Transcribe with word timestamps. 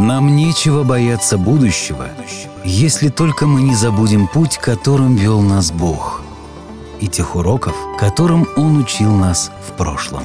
Нам 0.00 0.34
нечего 0.34 0.82
бояться 0.82 1.36
будущего, 1.36 2.08
если 2.64 3.10
только 3.10 3.46
мы 3.46 3.60
не 3.60 3.74
забудем 3.74 4.26
путь, 4.28 4.56
которым 4.56 5.14
вел 5.14 5.42
нас 5.42 5.70
Бог, 5.70 6.22
и 7.02 7.06
тех 7.06 7.36
уроков, 7.36 7.76
которым 7.98 8.48
Он 8.56 8.78
учил 8.78 9.14
нас 9.14 9.52
в 9.68 9.76
прошлом. 9.76 10.22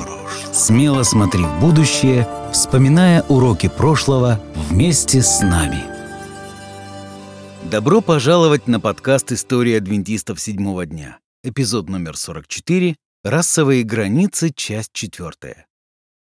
Смело 0.53 1.03
смотри 1.03 1.43
в 1.43 1.59
будущее, 1.59 2.25
вспоминая 2.53 3.23
уроки 3.23 3.67
прошлого 3.67 4.39
вместе 4.69 5.21
с 5.21 5.41
нами. 5.41 5.83
Добро 7.69 7.99
пожаловать 7.99 8.69
на 8.69 8.79
подкаст 8.79 9.33
«История 9.33 9.79
адвентистов 9.79 10.39
седьмого 10.39 10.85
дня». 10.85 11.17
Эпизод 11.43 11.89
номер 11.89 12.15
44 12.15 12.95
«Расовые 13.25 13.83
границы. 13.83 14.53
Часть 14.55 14.93
четвертая». 14.93 15.67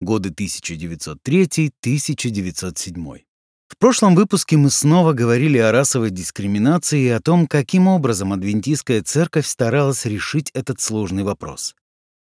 Годы 0.00 0.30
1903-1907. 0.30 3.25
В 3.68 3.78
прошлом 3.78 4.14
выпуске 4.14 4.56
мы 4.56 4.70
снова 4.70 5.12
говорили 5.12 5.58
о 5.58 5.72
расовой 5.72 6.10
дискриминации 6.10 7.02
и 7.02 7.08
о 7.08 7.20
том, 7.20 7.46
каким 7.46 7.88
образом 7.88 8.32
адвентистская 8.32 9.02
церковь 9.02 9.46
старалась 9.46 10.04
решить 10.06 10.50
этот 10.54 10.80
сложный 10.80 11.24
вопрос. 11.24 11.74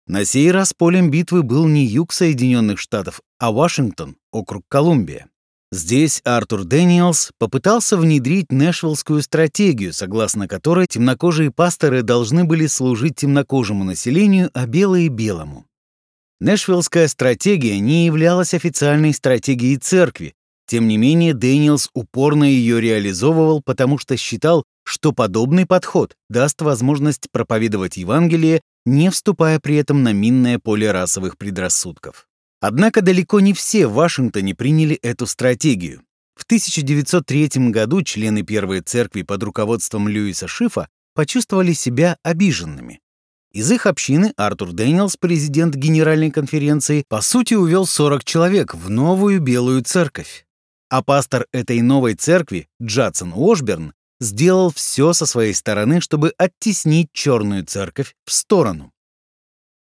На 0.07 0.25
сей 0.25 0.51
раз 0.51 0.73
полем 0.75 1.11
битвы 1.11 1.43
был 1.43 1.67
не 1.67 1.87
юг 1.87 2.13
Соединенных 2.13 2.79
Штатов, 2.79 3.21
а 3.39 3.53
Вашингтон, 3.53 4.17
округ 4.33 4.65
Колумбия. 4.69 5.29
Здесь 5.73 6.21
Артур 6.25 6.65
Дэниелс 6.65 7.33
попытался 7.39 7.97
внедрить 7.97 8.53
нэшвиллскую 8.53 9.23
стратегию, 9.23 9.93
согласно 9.93 10.47
которой 10.47 10.87
темнокожие 10.87 11.51
пасторы 11.51 12.03
должны 12.03 12.45
были 12.45 12.67
служить 12.67 13.17
темнокожему 13.17 13.83
населению, 13.83 14.51
а 14.55 14.67
белые— 14.67 15.09
белому. 15.09 15.67
Нэшвиллская 16.39 17.09
стратегия 17.09 17.79
не 17.81 18.07
являлась 18.07 18.55
официальной 18.55 19.13
стратегией 19.15 19.79
церкви, 19.79 20.35
тем 20.67 20.89
не 20.89 20.97
менее, 20.97 21.35
Дэниелс 21.35 21.91
упорно 21.95 22.45
ее 22.45 22.81
реализовывал, 22.81 23.63
потому 23.63 23.99
что 23.99 24.17
считал, 24.17 24.65
что 24.85 25.13
подобный 25.13 25.67
подход 25.67 26.17
даст 26.29 26.63
возможность 26.63 27.31
проповедовать 27.31 27.97
Евангелие, 27.97 28.61
не 28.87 29.11
вступая 29.11 29.61
при 29.61 29.77
этом 29.77 30.03
на 30.03 30.13
минное 30.13 30.59
поле 30.59 30.91
расовых 30.91 31.37
предрассудков. 31.37 32.27
Однако 32.61 33.03
далеко 33.03 33.41
не 33.41 33.53
все 33.53 33.87
в 33.87 33.95
Вашингтоне 33.95 34.55
приняли 34.55 34.97
эту 34.97 35.27
стратегию. 35.27 36.03
В 36.35 36.45
1903 36.45 37.71
году 37.71 38.03
члены 38.03 38.43
Первой 38.43 38.81
Церкви 38.81 39.23
под 39.23 39.43
руководством 39.43 40.09
Льюиса 40.09 40.49
Шифа 40.49 40.89
почувствовали 41.15 41.73
себя 41.73 42.17
обиженными. 42.23 43.01
Из 43.53 43.71
их 43.71 43.87
общины 43.87 44.33
Артур 44.37 44.73
Дэниелс, 44.73 45.17
президент 45.17 45.77
Генеральной 45.77 46.33
конференции, 46.33 47.05
по 47.09 47.21
сути 47.21 47.55
увел 47.55 47.87
40 47.87 48.25
человек 48.25 48.75
в 48.75 48.91
новую 48.91 49.41
Белую 49.41 49.85
Церковь 49.85 50.45
а 50.89 51.03
пастор 51.03 51.47
этой 51.53 51.81
новой 51.81 52.15
церкви, 52.15 52.69
Джадсон 52.83 53.33
Уошберн, 53.35 53.95
сделал 54.21 54.71
все 54.71 55.13
со 55.13 55.27
своей 55.27 55.55
стороны, 55.55 56.01
чтобы 56.01 56.33
оттеснить 56.39 57.09
черную 57.13 57.65
церковь 57.65 58.15
в 58.25 58.33
сторону. 58.33 58.93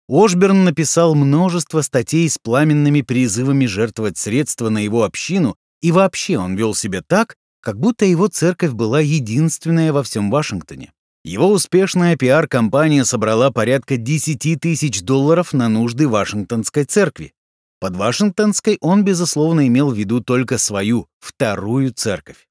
Ошберн 0.10 0.66
написал 0.66 1.16
множество 1.16 1.82
статей 1.82 2.30
с 2.30 2.38
пламенными 2.38 3.02
призывами 3.02 3.66
жертвовать 3.66 4.18
средства 4.18 4.70
на 4.70 4.80
его 4.80 5.04
общину, 5.04 5.56
и 5.82 5.92
вообще 5.92 6.38
он 6.38 6.56
вел 6.56 6.76
себя 6.76 7.02
так, 7.02 7.36
как 7.62 7.80
будто 7.80 8.06
его 8.06 8.28
церковь 8.28 8.72
была 8.72 9.00
единственная 9.00 9.94
во 9.94 10.04
всем 10.04 10.30
Вашингтоне. 10.30 10.92
Его 11.24 11.52
успешная 11.52 12.16
пиар-компания 12.18 13.06
собрала 13.06 13.52
порядка 13.52 13.98
10 13.98 14.60
тысяч 14.60 15.02
долларов 15.02 15.54
на 15.54 15.70
нужды 15.70 16.08
Вашингтонской 16.08 16.84
церкви. 16.84 17.34
Под 17.82 17.96
Вашингтонской 17.96 18.78
он, 18.80 19.04
безусловно, 19.04 19.68
имел 19.68 19.90
в 19.90 19.98
виду 19.98 20.22
только 20.22 20.60
свою, 20.60 21.08
вторую 21.20 21.92
церковь. 21.92 22.48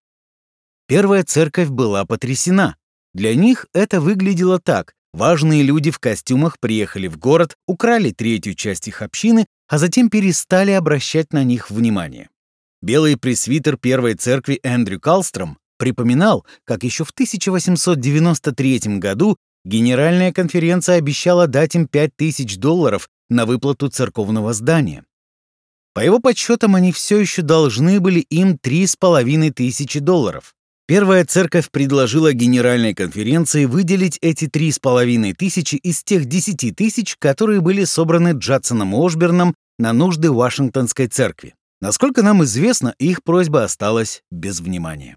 Первая 0.89 1.23
церковь 1.23 1.69
была 1.69 2.05
потрясена. 2.05 2.77
Для 3.15 3.37
них 3.37 3.67
это 3.73 4.01
выглядело 4.01 4.59
так. 4.59 4.93
Важные 5.13 5.63
люди 5.63 5.93
в 5.93 6.01
костюмах 6.01 6.59
приехали 6.59 7.07
в 7.07 7.17
город, 7.17 7.55
украли 7.69 8.11
третью 8.11 8.55
часть 8.55 8.89
их 8.89 9.03
общины, 9.03 9.47
а 9.69 9.79
затем 9.79 10.11
перестали 10.11 10.73
обращать 10.73 11.33
на 11.33 11.45
них 11.45 11.71
внимание. 11.71 12.29
Белый 12.83 13.17
пресвитер 13.17 13.77
Первой 13.77 14.15
церкви 14.15 14.59
Эндрю 14.65 14.99
Калстром 14.99 15.59
припоминал, 15.79 16.45
как 16.65 16.83
еще 16.83 17.05
в 17.05 17.11
1893 17.11 18.99
году 18.99 19.37
Генеральная 19.65 20.33
конференция 20.33 20.97
обещала 20.97 21.47
дать 21.47 21.75
им 21.75 21.87
5000 21.87 22.57
долларов 22.57 23.09
на 23.29 23.47
выплату 23.47 23.89
церковного 23.89 24.55
здания. 24.55 25.05
По 25.93 26.01
его 26.01 26.21
подсчетам, 26.21 26.77
они 26.77 26.93
все 26.93 27.19
еще 27.19 27.43
должны 27.43 28.01
были 28.01 28.21
им 28.21 28.59
три 28.59 28.87
с 28.87 28.97
половиной 28.97 29.51
тысячи 29.51 29.99
долларов. 29.99 30.55
Первая 30.87 31.25
церковь 31.25 31.71
предложила 31.71 32.33
Генеральной 32.33 32.95
конференции 32.95 33.65
выделить 33.65 34.19
эти 34.23 34.49
три 34.49 34.73
с 34.73 34.79
половиной 34.79 35.35
тысячи 35.35 35.77
из 35.77 36.03
тех 36.03 36.25
десяти 36.25 36.73
тысяч, 36.73 37.17
которые 37.17 37.61
были 37.61 37.85
собраны 37.85 38.33
Джадсоном 38.37 38.95
Ошберном 38.95 39.55
на 39.79 39.93
нужды 39.93 40.33
Вашингтонской 40.33 41.07
церкви. 41.07 41.55
Насколько 41.81 42.23
нам 42.23 42.43
известно, 42.45 42.95
их 42.99 43.23
просьба 43.23 43.65
осталась 43.65 44.23
без 44.31 44.61
внимания. 44.61 45.17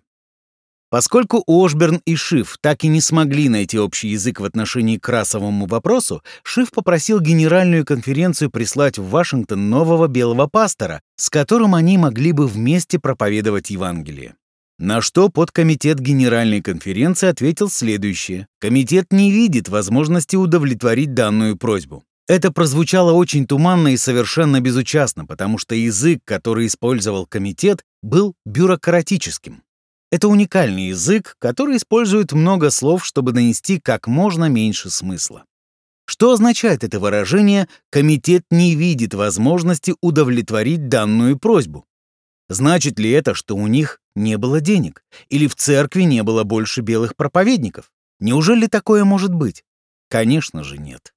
Поскольку 0.94 1.44
Ошберн 1.48 2.04
и 2.06 2.16
Шиф 2.16 2.60
так 2.62 2.84
и 2.84 2.88
не 2.88 3.02
смогли 3.02 3.50
найти 3.50 3.80
общий 3.80 4.10
язык 4.10 4.40
в 4.40 4.46
отношении 4.46 5.00
к 5.00 5.10
расовому 5.10 5.66
вопросу, 5.66 6.22
Шиф 6.44 6.70
попросил 6.70 7.20
Генеральную 7.20 7.84
конференцию 7.84 8.52
прислать 8.52 9.00
в 9.00 9.10
Вашингтон 9.10 9.72
нового 9.72 10.06
белого 10.06 10.46
пастора, 10.46 11.02
с 11.16 11.32
которым 11.32 11.74
они 11.74 11.98
могли 11.98 12.32
бы 12.32 12.46
вместе 12.46 13.00
проповедовать 13.00 13.72
Евангелие. 13.72 14.36
На 14.78 15.02
что 15.02 15.30
подкомитет 15.30 16.00
Генеральной 16.00 16.62
конференции 16.62 17.28
ответил 17.28 17.72
следующее. 17.72 18.46
Комитет 18.60 19.12
не 19.12 19.32
видит 19.32 19.70
возможности 19.70 20.36
удовлетворить 20.36 21.16
данную 21.16 21.58
просьбу. 21.58 22.04
Это 22.28 22.52
прозвучало 22.52 23.14
очень 23.14 23.48
туманно 23.48 23.88
и 23.88 23.98
совершенно 23.98 24.62
безучастно, 24.62 25.26
потому 25.26 25.58
что 25.58 25.74
язык, 25.74 26.20
который 26.24 26.68
использовал 26.68 27.26
комитет, 27.26 27.82
был 28.04 28.36
бюрократическим. 28.46 29.64
Это 30.14 30.28
уникальный 30.28 30.90
язык, 30.90 31.36
который 31.40 31.78
использует 31.78 32.34
много 32.34 32.70
слов, 32.70 33.04
чтобы 33.04 33.32
донести 33.32 33.80
как 33.80 34.06
можно 34.06 34.46
меньше 34.48 34.92
смысла. 34.92 35.44
Что 36.06 36.34
означает 36.34 36.84
это 36.84 37.00
выражение 37.00 37.68
«комитет 37.90 38.44
не 38.52 38.76
видит 38.76 39.16
возможности 39.16 39.96
удовлетворить 40.02 40.88
данную 40.88 41.40
просьбу»? 41.40 41.88
Значит 42.48 43.00
ли 43.00 43.10
это, 43.10 43.34
что 43.34 43.56
у 43.56 43.66
них 43.66 44.02
не 44.16 44.38
было 44.38 44.62
денег? 44.62 45.04
Или 45.30 45.48
в 45.48 45.56
церкви 45.56 46.04
не 46.04 46.22
было 46.22 46.44
больше 46.44 46.82
белых 46.82 47.16
проповедников? 47.16 47.92
Неужели 48.20 48.68
такое 48.68 49.06
может 49.06 49.34
быть? 49.34 49.64
Конечно 50.12 50.64
же 50.64 50.78
нет. 50.78 51.16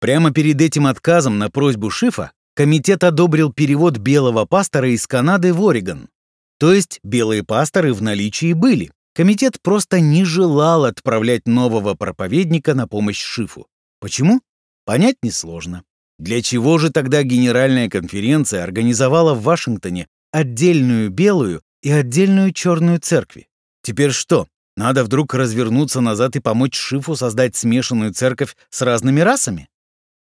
Прямо 0.00 0.32
перед 0.34 0.60
этим 0.60 0.86
отказом 0.86 1.38
на 1.38 1.48
просьбу 1.48 1.88
Шифа 1.88 2.32
комитет 2.54 3.04
одобрил 3.04 3.54
перевод 3.54 3.96
белого 3.96 4.44
пастора 4.44 4.90
из 4.90 5.06
Канады 5.06 5.54
в 5.54 5.66
Орегон. 5.66 6.10
То 6.58 6.72
есть 6.72 7.00
белые 7.02 7.42
пасторы 7.44 7.92
в 7.92 8.02
наличии 8.02 8.52
были. 8.52 8.90
Комитет 9.14 9.60
просто 9.62 10.00
не 10.00 10.24
желал 10.24 10.84
отправлять 10.84 11.46
нового 11.46 11.94
проповедника 11.94 12.74
на 12.74 12.86
помощь 12.86 13.20
Шифу. 13.20 13.66
Почему? 14.00 14.40
Понять 14.84 15.16
несложно. 15.22 15.84
Для 16.18 16.42
чего 16.42 16.78
же 16.78 16.90
тогда 16.90 17.22
Генеральная 17.22 17.88
конференция 17.88 18.62
организовала 18.62 19.34
в 19.34 19.42
Вашингтоне 19.42 20.06
отдельную 20.32 21.10
белую 21.10 21.62
и 21.82 21.90
отдельную 21.90 22.52
черную 22.52 23.00
церкви? 23.00 23.48
Теперь 23.82 24.12
что, 24.12 24.48
надо 24.76 25.04
вдруг 25.04 25.34
развернуться 25.34 26.00
назад 26.00 26.36
и 26.36 26.40
помочь 26.40 26.76
Шифу 26.76 27.16
создать 27.16 27.56
смешанную 27.56 28.12
церковь 28.14 28.56
с 28.70 28.82
разными 28.82 29.20
расами? 29.20 29.68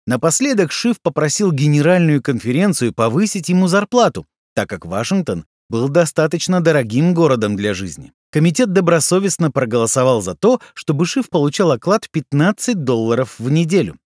Напоследок 0.06 0.70
Шиф 0.72 1.00
попросил 1.00 1.50
Генеральную 1.52 2.22
конференцию 2.22 2.94
повысить 2.94 3.48
ему 3.48 3.66
зарплату, 3.66 4.26
так 4.54 4.68
как 4.68 4.86
Вашингтон 4.86 5.46
был 5.68 5.88
достаточно 5.88 6.60
дорогим 6.60 7.14
городом 7.14 7.56
для 7.56 7.74
жизни. 7.74 8.12
Комитет 8.30 8.72
добросовестно 8.72 9.50
проголосовал 9.50 10.22
за 10.22 10.34
то, 10.34 10.60
чтобы 10.74 11.06
Шиф 11.06 11.28
получал 11.28 11.72
оклад 11.72 12.08
15 12.10 12.84
долларов 12.84 13.36
в 13.38 13.50
неделю. 13.50 13.96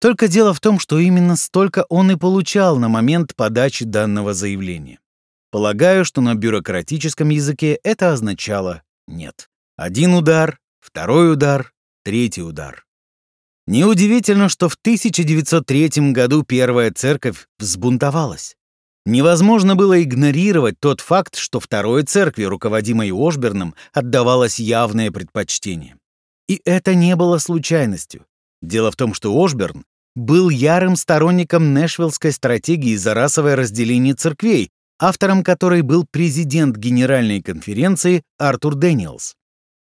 Только 0.00 0.28
дело 0.28 0.52
в 0.54 0.60
том, 0.60 0.78
что 0.78 0.98
именно 0.98 1.36
столько 1.36 1.84
он 1.88 2.10
и 2.10 2.16
получал 2.16 2.78
на 2.78 2.88
момент 2.88 3.34
подачи 3.34 3.84
данного 3.84 4.34
заявления. 4.34 4.98
Полагаю, 5.50 6.04
что 6.04 6.20
на 6.20 6.34
бюрократическом 6.34 7.30
языке 7.30 7.78
это 7.82 8.12
означало 8.12 8.82
«нет». 9.06 9.48
Один 9.76 10.14
удар, 10.14 10.58
второй 10.80 11.32
удар, 11.32 11.72
третий 12.02 12.42
удар. 12.42 12.86
Неудивительно, 13.66 14.48
что 14.48 14.68
в 14.68 14.74
1903 14.74 16.12
году 16.12 16.44
Первая 16.44 16.92
Церковь 16.92 17.46
взбунтовалась. 17.58 18.56
Невозможно 19.06 19.76
было 19.76 20.02
игнорировать 20.02 20.80
тот 20.80 21.00
факт, 21.00 21.36
что 21.36 21.60
второй 21.60 22.02
церкви, 22.02 22.42
руководимой 22.42 23.12
Ошберном, 23.12 23.76
отдавалось 23.92 24.58
явное 24.58 25.12
предпочтение. 25.12 25.96
И 26.48 26.60
это 26.64 26.96
не 26.96 27.14
было 27.14 27.38
случайностью. 27.38 28.26
Дело 28.62 28.90
в 28.90 28.96
том, 28.96 29.14
что 29.14 29.32
Ошберн 29.32 29.84
был 30.16 30.48
ярым 30.48 30.96
сторонником 30.96 31.72
нэшвиллской 31.72 32.32
стратегии 32.32 32.96
за 32.96 33.14
расовое 33.14 33.54
разделение 33.54 34.14
церквей, 34.14 34.70
автором 34.98 35.44
которой 35.44 35.82
был 35.82 36.04
президент 36.10 36.76
Генеральной 36.76 37.40
конференции 37.42 38.24
Артур 38.38 38.74
Дэниелс. 38.74 39.34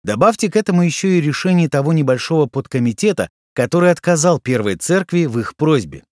Добавьте 0.05 0.49
к 0.49 0.55
этому 0.55 0.83
еще 0.83 1.17
и 1.17 1.21
решение 1.21 1.67
того 1.67 1.91
небольшого 1.91 2.45
подкомитета, 2.45 3.27
который 3.53 3.91
отказал 3.91 4.39
Первой 4.39 4.77
Церкви 4.77 5.25
в 5.25 5.39
их 5.39 5.57
просьбе. 5.57 6.03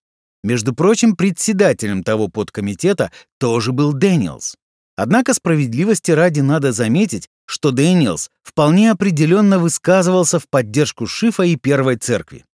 Между 0.44 0.74
прочим, 0.74 1.16
председателем 1.16 2.04
того 2.04 2.28
подкомитета 2.28 3.10
тоже 3.38 3.72
был 3.72 3.92
Дэниелс. 3.92 4.56
Однако 4.96 5.34
справедливости 5.34 6.10
ради 6.10 6.40
надо 6.40 6.72
заметить, 6.72 7.28
что 7.46 7.70
Дэниелс 7.70 8.30
вполне 8.42 8.90
определенно 8.90 9.58
высказывался 9.58 10.38
в 10.38 10.48
поддержку 10.48 11.06
Шифа 11.06 11.44
и 11.44 11.56
Первой 11.56 11.96
Церкви. 11.96 12.44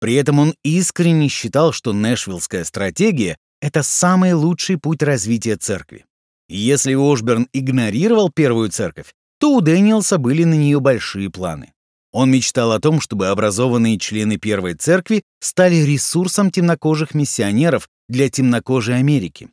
При 0.00 0.14
этом 0.14 0.40
он 0.40 0.54
искренне 0.64 1.28
считал, 1.28 1.72
что 1.72 1.92
Нэшвиллская 1.92 2.64
стратегия— 2.64 3.36
это 3.60 3.84
самый 3.84 4.32
лучший 4.32 4.78
путь 4.78 5.02
развития 5.02 5.56
церкви. 5.56 6.04
И 6.48 6.56
если 6.56 6.94
Ошберн 6.94 7.46
игнорировал 7.52 8.28
Первую 8.28 8.70
Церковь, 8.70 9.14
то 9.38 9.54
у 9.54 9.60
Дэниелса 9.60 10.18
были 10.18 10.42
на 10.42 10.54
нее 10.54 10.80
большие 10.80 11.30
планы. 11.30 11.72
Он 12.12 12.30
мечтал 12.30 12.72
о 12.72 12.80
том, 12.80 13.00
чтобы 13.00 13.28
образованные 13.28 13.98
члены 13.98 14.36
Первой 14.36 14.74
Церкви 14.74 15.22
стали 15.40 15.76
ресурсом 15.76 16.50
темнокожих 16.50 17.14
миссионеров 17.14 17.88
для 18.08 18.28
темнокожей 18.28 18.98
Америки. 18.98 19.48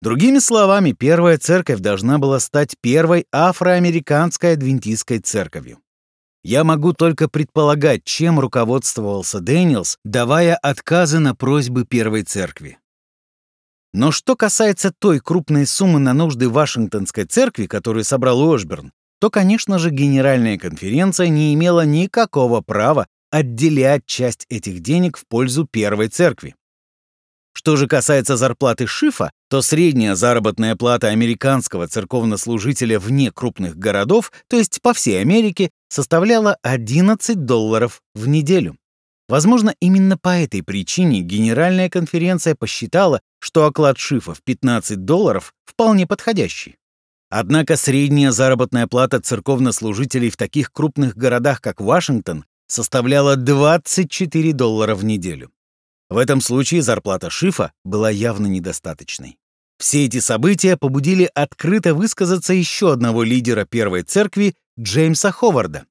Другими 0.00 0.38
словами, 0.38 0.92
Первая 0.92 1.38
Церковь 1.38 1.80
должна 1.80 2.18
была 2.18 2.38
стать 2.38 2.76
первой 2.80 3.26
афроамериканской 3.32 4.52
адвентистской 4.52 5.18
церковью. 5.18 5.78
Я 6.44 6.62
могу 6.62 6.92
только 6.92 7.26
предполагать, 7.26 8.04
чем 8.04 8.38
руководствовался 8.38 9.40
Дэниелс, 9.40 9.96
давая 10.04 10.56
отказы 10.56 11.18
на 11.18 11.34
просьбы 11.34 11.86
Первой 11.86 12.22
Церкви. 12.22 12.78
Но 13.94 14.10
что 14.10 14.36
касается 14.36 14.92
той 14.92 15.20
крупной 15.20 15.66
суммы 15.66 16.00
на 16.00 16.12
нужды 16.12 16.50
Вашингтонской 16.50 17.24
церкви, 17.24 17.66
которую 17.66 18.04
собрал 18.04 18.52
Ошберн, 18.52 18.92
то, 19.24 19.30
конечно 19.30 19.78
же, 19.78 19.88
Генеральная 19.88 20.58
конференция 20.58 21.28
не 21.28 21.54
имела 21.54 21.86
никакого 21.86 22.60
права 22.60 23.06
отделять 23.30 24.04
часть 24.04 24.44
этих 24.50 24.80
денег 24.80 25.16
в 25.16 25.26
пользу 25.26 25.66
Первой 25.66 26.08
Церкви. 26.08 26.54
Что 27.54 27.76
же 27.76 27.86
касается 27.86 28.36
зарплаты 28.36 28.86
Шифа, 28.86 29.30
то 29.48 29.62
средняя 29.62 30.14
заработная 30.14 30.76
плата 30.76 31.08
американского 31.08 31.88
церковнослужителя 31.88 33.00
вне 33.00 33.32
крупных 33.32 33.78
городов, 33.78 34.30
то 34.46 34.58
есть 34.58 34.82
по 34.82 34.92
всей 34.92 35.22
Америке, 35.22 35.70
составляла 35.88 36.58
11 36.60 37.46
долларов 37.46 38.02
в 38.14 38.28
неделю. 38.28 38.76
Возможно, 39.26 39.74
именно 39.80 40.18
по 40.18 40.36
этой 40.36 40.62
причине 40.62 41.22
Генеральная 41.22 41.88
конференция 41.88 42.54
посчитала, 42.54 43.22
что 43.38 43.64
оклад 43.64 43.96
Шифа 43.96 44.34
в 44.34 44.42
15 44.42 45.06
долларов 45.06 45.54
вполне 45.64 46.06
подходящий. 46.06 46.76
Однако 47.30 47.76
средняя 47.76 48.30
заработная 48.30 48.86
плата 48.86 49.20
церковнослужителей 49.20 50.30
в 50.30 50.36
таких 50.36 50.72
крупных 50.72 51.16
городах, 51.16 51.60
как 51.60 51.80
Вашингтон, 51.80 52.44
составляла 52.66 53.36
24 53.36 54.52
доллара 54.52 54.94
в 54.94 55.04
неделю. 55.04 55.50
В 56.10 56.16
этом 56.18 56.40
случае 56.40 56.82
зарплата 56.82 57.30
Шифа 57.30 57.72
была 57.84 58.10
явно 58.10 58.46
недостаточной. 58.46 59.38
Все 59.78 60.04
эти 60.06 60.20
события 60.20 60.76
побудили 60.76 61.28
открыто 61.34 61.94
высказаться 61.94 62.52
еще 62.52 62.92
одного 62.92 63.22
лидера 63.22 63.64
Первой 63.64 64.02
Церкви, 64.02 64.54
Джеймса 64.78 65.32
Ховарда. 65.32 65.86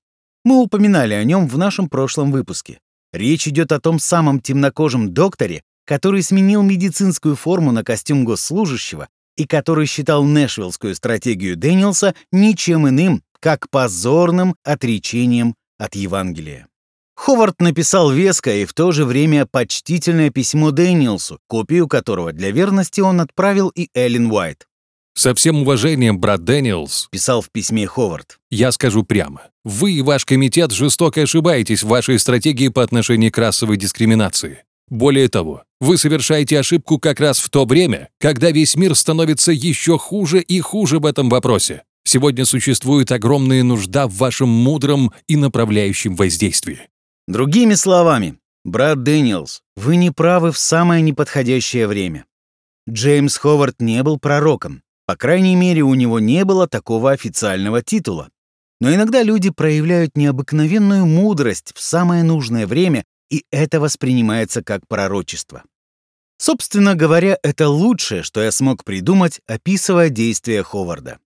Мы 0.45 0.61
упоминали 0.61 1.13
о 1.13 1.23
нем 1.23 1.47
в 1.47 1.57
нашем 1.57 1.89
прошлом 1.89 2.31
выпуске. 2.31 2.79
Речь 3.11 3.47
идет 3.47 3.71
о 3.71 3.79
том 3.79 3.99
самом 3.99 4.39
темнокожем 4.39 5.13
докторе, 5.13 5.63
который 5.85 6.23
сменил 6.23 6.63
медицинскую 6.63 7.35
форму 7.35 7.71
на 7.71 7.83
костюм 7.83 8.25
госслужащего 8.25 9.09
и 9.37 9.45
который 9.45 9.85
считал 9.85 10.23
Нэшвиллскую 10.23 10.95
стратегию 10.95 11.55
Дэниелса 11.57 12.15
ничем 12.31 12.87
иным, 12.87 13.23
как 13.39 13.69
позорным 13.69 14.55
отречением 14.63 15.55
от 15.77 15.95
Евангелия. 15.95 16.67
Ховард 17.15 17.61
написал 17.61 18.11
веское 18.11 18.63
и 18.63 18.65
в 18.65 18.73
то 18.73 18.91
же 18.91 19.05
время 19.05 19.45
почтительное 19.45 20.29
письмо 20.29 20.71
Дэниелсу, 20.71 21.39
копию 21.47 21.87
которого 21.87 22.33
для 22.33 22.51
верности 22.51 23.01
он 23.01 23.21
отправил 23.21 23.69
и 23.69 23.89
Эллен 23.93 24.31
Уайт. 24.31 24.67
«Со 25.15 25.35
всем 25.35 25.61
уважением, 25.61 26.19
брат 26.19 26.43
Дэниелс»,— 26.43 27.07
писал 27.11 27.41
в 27.41 27.51
письме 27.51 27.85
Ховард, 27.85 28.39
«я 28.49 28.71
скажу 28.71 29.03
прямо. 29.03 29.43
Вы 29.63 29.93
и 29.93 30.01
ваш 30.01 30.25
комитет 30.25 30.71
жестоко 30.71 31.21
ошибаетесь 31.21 31.83
в 31.83 31.87
вашей 31.87 32.17
стратегии 32.17 32.69
по 32.69 32.81
отношению 32.81 33.31
к 33.31 33.37
расовой 33.37 33.77
дискриминации. 33.77 34.63
Более 34.89 35.27
того, 35.29 35.63
вы 35.79 35.97
совершаете 35.97 36.59
ошибку 36.59 36.99
как 36.99 37.19
раз 37.19 37.39
в 37.39 37.49
то 37.49 37.65
время, 37.65 38.09
когда 38.19 38.51
весь 38.51 38.75
мир 38.75 38.95
становится 38.95 39.51
еще 39.51 39.97
хуже 39.97 40.41
и 40.41 40.59
хуже 40.59 40.99
в 40.99 41.05
этом 41.05 41.29
вопросе. 41.29 41.83
Сегодня 42.05 42.45
существует 42.45 43.11
огромная 43.11 43.63
нужда 43.63 44.07
в 44.07 44.13
вашем 44.13 44.49
мудром 44.49 45.11
и 45.27 45.35
направляющем 45.35 46.15
воздействии. 46.15 46.89
Другими 47.27 47.75
словами, 47.75 48.37
брат 48.65 49.03
Дэниелс, 49.03 49.61
вы 49.77 49.95
не 49.95 50.11
правы 50.11 50.51
в 50.51 50.57
самое 50.57 51.01
неподходящее 51.01 51.87
время. 51.87 52.25
Джеймс 52.89 53.37
Ховард 53.37 53.79
не 53.79 54.03
был 54.03 54.19
пророком. 54.19 54.81
По 55.05 55.15
крайней 55.15 55.55
мере, 55.55 55.81
у 55.81 55.93
него 55.93 56.19
не 56.19 56.43
было 56.43 56.67
такого 56.67 57.11
официального 57.11 57.81
титула. 57.81 58.29
Но 58.81 58.93
иногда 58.93 59.23
люди 59.23 59.49
проявляют 59.49 60.17
необыкновенную 60.17 61.05
мудрость 61.05 61.71
в 61.73 61.81
самое 61.81 62.23
нужное 62.23 62.67
время 62.67 63.05
и 63.33 63.45
это 63.49 63.79
воспринимается 63.79 64.63
как 64.63 64.87
пророчество. 64.87 65.63
Собственно 66.37 66.93
говоря, 66.93 67.39
это 67.41 67.67
лучшее, 67.67 68.21
что 68.21 68.43
я 68.43 68.51
смог 68.51 68.83
придумать, 68.83 69.41
описывая 69.47 70.09
действия 70.09 70.61
Ховарда. 70.61 71.17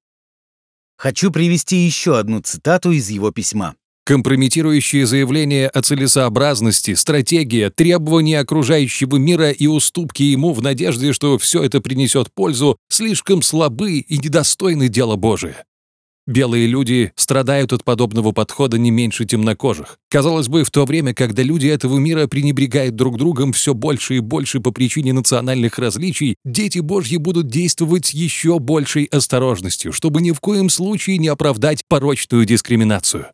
Хочу 0.97 1.31
привести 1.31 1.75
еще 1.75 2.17
одну 2.17 2.39
цитату 2.39 2.91
из 2.91 3.09
его 3.09 3.31
письма. 3.31 3.75
Компрометирующие 4.05 5.05
заявления 5.05 5.67
о 5.67 5.81
целесообразности, 5.81 6.93
стратегия, 6.93 7.69
требования 7.71 8.39
окружающего 8.39 9.17
мира 9.17 9.51
и 9.51 9.67
уступки 9.67 10.23
ему 10.23 10.53
в 10.53 10.61
надежде, 10.61 11.11
что 11.11 11.37
все 11.37 11.61
это 11.61 11.81
принесет 11.81 12.31
пользу, 12.33 12.77
слишком 12.87 13.41
слабы 13.41 13.97
и 13.97 14.17
недостойны 14.17 14.87
дела 14.87 15.17
Божия. 15.17 15.65
Белые 16.27 16.67
люди 16.67 17.13
страдают 17.15 17.71
от 17.71 17.85
подобного 17.85 18.33
подхода 18.33 18.77
не 18.77 18.91
меньше 18.91 19.23
темнокожих. 19.23 19.97
Казалось 20.09 20.49
бы, 20.49 20.65
в 20.65 20.71
то 20.71 20.83
время, 20.83 21.13
когда 21.13 21.41
люди 21.41 21.67
этого 21.67 21.97
мира 21.97 22.27
пренебрегают 22.27 22.95
друг 22.97 23.17
другом 23.17 23.53
все 23.53 23.73
больше 23.73 24.17
и 24.17 24.19
больше 24.19 24.59
по 24.59 24.71
причине 24.71 25.13
национальных 25.13 25.79
различий, 25.79 26.35
дети 26.43 26.79
Божьи 26.79 27.15
будут 27.15 27.47
действовать 27.47 28.13
еще 28.13 28.59
большей 28.59 29.05
осторожностью, 29.05 29.93
чтобы 29.93 30.21
ни 30.21 30.33
в 30.33 30.41
коем 30.41 30.69
случае 30.69 31.17
не 31.17 31.29
оправдать 31.29 31.83
порочную 31.87 32.43
дискриминацию. 32.45 33.27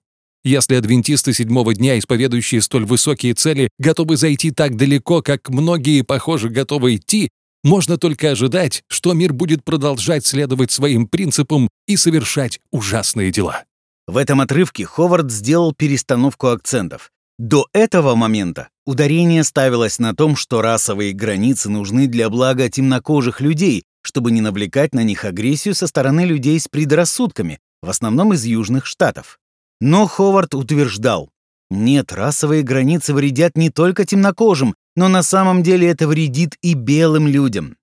Если 0.43 0.75
адвентисты 0.75 1.33
седьмого 1.33 1.73
дня, 1.73 1.97
исповедующие 1.97 2.61
столь 2.61 2.85
высокие 2.85 3.33
цели, 3.33 3.69
готовы 3.79 4.17
зайти 4.17 4.51
так 4.51 4.75
далеко, 4.75 5.21
как 5.21 5.49
многие, 5.49 6.03
похоже, 6.03 6.49
готовы 6.49 6.97
идти, 6.97 7.29
можно 7.63 7.97
только 7.97 8.31
ожидать, 8.31 8.83
что 8.87 9.13
мир 9.13 9.33
будет 9.33 9.63
продолжать 9.63 10.25
следовать 10.25 10.71
своим 10.71 11.07
принципам 11.07 11.69
и 11.87 11.97
совершать 11.97 12.59
ужасные 12.71 13.31
дела. 13.31 13.63
В 14.07 14.17
этом 14.17 14.41
отрывке 14.41 14.85
Ховард 14.85 15.31
сделал 15.31 15.73
перестановку 15.73 16.47
акцентов. 16.47 17.11
До 17.39 17.67
этого 17.73 18.15
момента 18.15 18.69
ударение 18.85 19.43
ставилось 19.43 19.97
на 19.97 20.13
том, 20.13 20.35
что 20.35 20.61
расовые 20.61 21.13
границы 21.13 21.69
нужны 21.69 22.07
для 22.07 22.29
блага 22.29 22.69
темнокожих 22.69 23.41
людей, 23.41 23.85
чтобы 24.03 24.31
не 24.31 24.41
навлекать 24.41 24.93
на 24.93 25.03
них 25.03 25.25
агрессию 25.25 25.73
со 25.73 25.87
стороны 25.87 26.25
людей 26.25 26.59
с 26.59 26.67
предрассудками, 26.67 27.59
в 27.81 27.89
основном 27.89 28.33
из 28.33 28.43
Южных 28.43 28.85
Штатов. 28.85 29.39
Но 29.79 30.05
Ховард 30.05 30.53
утверждал, 30.53 31.29
нет, 31.69 32.13
расовые 32.13 32.61
границы 32.61 33.13
вредят 33.13 33.57
не 33.57 33.69
только 33.69 34.05
темнокожим, 34.05 34.75
но 34.95 35.07
на 35.07 35.23
самом 35.23 35.63
деле 35.63 35.87
это 35.89 36.07
вредит 36.07 36.57
и 36.61 36.73
белым 36.73 37.27
людям. 37.27 37.77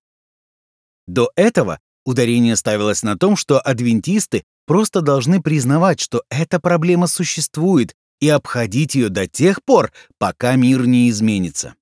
До 1.06 1.30
этого 1.36 1.80
ударение 2.04 2.56
ставилось 2.56 3.02
на 3.02 3.16
том, 3.16 3.36
что 3.36 3.60
адвентисты 3.60 4.44
просто 4.66 5.00
должны 5.00 5.42
признавать, 5.42 6.00
что 6.00 6.22
эта 6.30 6.60
проблема 6.60 7.06
существует, 7.06 7.94
и 8.20 8.28
обходить 8.28 8.94
ее 8.94 9.08
до 9.08 9.26
тех 9.26 9.64
пор, 9.64 9.92
пока 10.18 10.54
мир 10.54 10.86
не 10.86 11.08
изменится. 11.08 11.74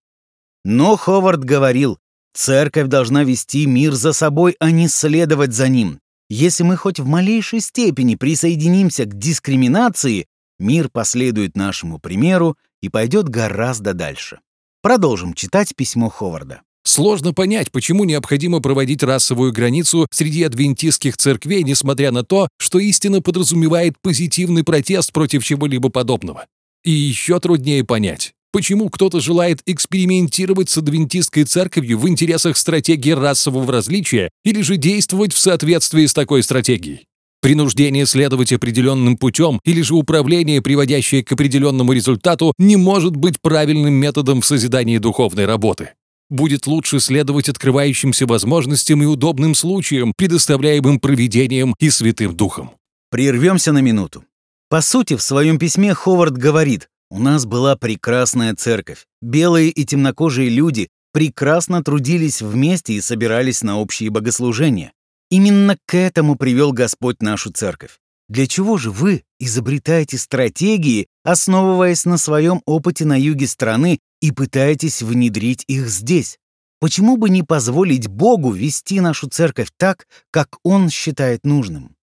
Но 0.64 0.96
Ховард 0.96 1.44
говорил, 1.44 1.98
церковь 2.32 2.88
должна 2.88 3.24
вести 3.24 3.66
мир 3.66 3.94
за 3.94 4.12
собой, 4.12 4.54
а 4.60 4.70
не 4.70 4.88
следовать 4.88 5.52
за 5.52 5.68
ним. 5.68 6.00
Если 6.30 6.62
мы 6.62 6.76
хоть 6.76 7.00
в 7.00 7.06
малейшей 7.06 7.60
степени 7.60 8.14
присоединимся 8.14 9.04
к 9.04 9.18
дискриминации, 9.18 10.26
мир 10.58 10.88
последует 10.90 11.56
нашему 11.56 11.98
примеру 11.98 12.56
и 12.82 12.88
пойдет 12.88 13.28
гораздо 13.28 13.94
дальше. 13.94 14.40
Продолжим 14.88 15.34
читать 15.34 15.76
письмо 15.76 16.08
Ховарда. 16.08 16.62
Сложно 16.82 17.34
понять, 17.34 17.70
почему 17.70 18.04
необходимо 18.04 18.60
проводить 18.60 19.02
расовую 19.02 19.52
границу 19.52 20.06
среди 20.10 20.42
адвентистских 20.44 21.18
церквей, 21.18 21.62
несмотря 21.62 22.10
на 22.10 22.24
то, 22.24 22.48
что 22.56 22.78
истина 22.78 23.20
подразумевает 23.20 23.96
позитивный 24.00 24.64
протест 24.64 25.12
против 25.12 25.44
чего-либо 25.44 25.90
подобного. 25.90 26.46
И 26.84 26.90
еще 26.90 27.38
труднее 27.38 27.84
понять, 27.84 28.32
Почему 28.50 28.88
кто-то 28.88 29.20
желает 29.20 29.60
экспериментировать 29.66 30.70
с 30.70 30.78
адвентистской 30.78 31.44
церковью 31.44 31.98
в 31.98 32.08
интересах 32.08 32.56
стратегии 32.56 33.10
расового 33.10 33.70
различия 33.70 34.30
или 34.42 34.62
же 34.62 34.78
действовать 34.78 35.34
в 35.34 35.38
соответствии 35.38 36.06
с 36.06 36.14
такой 36.14 36.42
стратегией? 36.42 37.04
Принуждение 37.40 38.04
следовать 38.04 38.52
определенным 38.52 39.16
путем 39.16 39.60
или 39.64 39.80
же 39.82 39.94
управление, 39.94 40.60
приводящее 40.60 41.24
к 41.24 41.32
определенному 41.32 41.92
результату, 41.92 42.52
не 42.58 42.76
может 42.76 43.14
быть 43.14 43.40
правильным 43.40 43.94
методом 43.94 44.40
в 44.40 44.46
созидании 44.46 44.98
духовной 44.98 45.46
работы. 45.46 45.90
Будет 46.30 46.66
лучше 46.66 47.00
следовать 47.00 47.48
открывающимся 47.48 48.26
возможностям 48.26 49.02
и 49.02 49.06
удобным 49.06 49.54
случаям, 49.54 50.12
предоставляемым 50.16 51.00
провидением 51.00 51.74
и 51.78 51.90
Святым 51.90 52.36
Духом. 52.36 52.72
Прервемся 53.10 53.72
на 53.72 53.78
минуту. 53.78 54.24
По 54.68 54.82
сути, 54.82 55.16
в 55.16 55.22
своем 55.22 55.58
письме 55.58 55.94
Ховард 55.94 56.36
говорит, 56.36 56.88
у 57.10 57.18
нас 57.18 57.46
была 57.46 57.76
прекрасная 57.76 58.54
церковь. 58.54 59.06
Белые 59.22 59.70
и 59.70 59.84
темнокожие 59.86 60.50
люди 60.50 60.88
прекрасно 61.12 61.82
трудились 61.82 62.42
вместе 62.42 62.92
и 62.94 63.00
собирались 63.00 63.62
на 63.62 63.78
общие 63.78 64.10
богослужения. 64.10 64.92
Именно 65.30 65.76
к 65.86 65.94
этому 65.94 66.36
привел 66.36 66.72
Господь 66.72 67.20
нашу 67.20 67.52
церковь. 67.52 67.98
Для 68.28 68.46
чего 68.46 68.76
же 68.76 68.90
вы 68.90 69.24
изобретаете 69.38 70.18
стратегии, 70.18 71.06
основываясь 71.22 72.04
на 72.04 72.18
своем 72.18 72.62
опыте 72.66 73.04
на 73.04 73.18
юге 73.18 73.46
страны 73.46 74.00
и 74.20 74.32
пытаетесь 74.32 75.02
внедрить 75.02 75.64
их 75.66 75.88
здесь? 75.88 76.38
Почему 76.80 77.16
бы 77.16 77.30
не 77.30 77.42
позволить 77.42 78.06
Богу 78.06 78.52
вести 78.52 79.00
нашу 79.00 79.28
церковь 79.28 79.68
так, 79.76 80.06
как 80.30 80.58
Он 80.62 80.90
считает 80.90 81.44
нужным? 81.44 81.96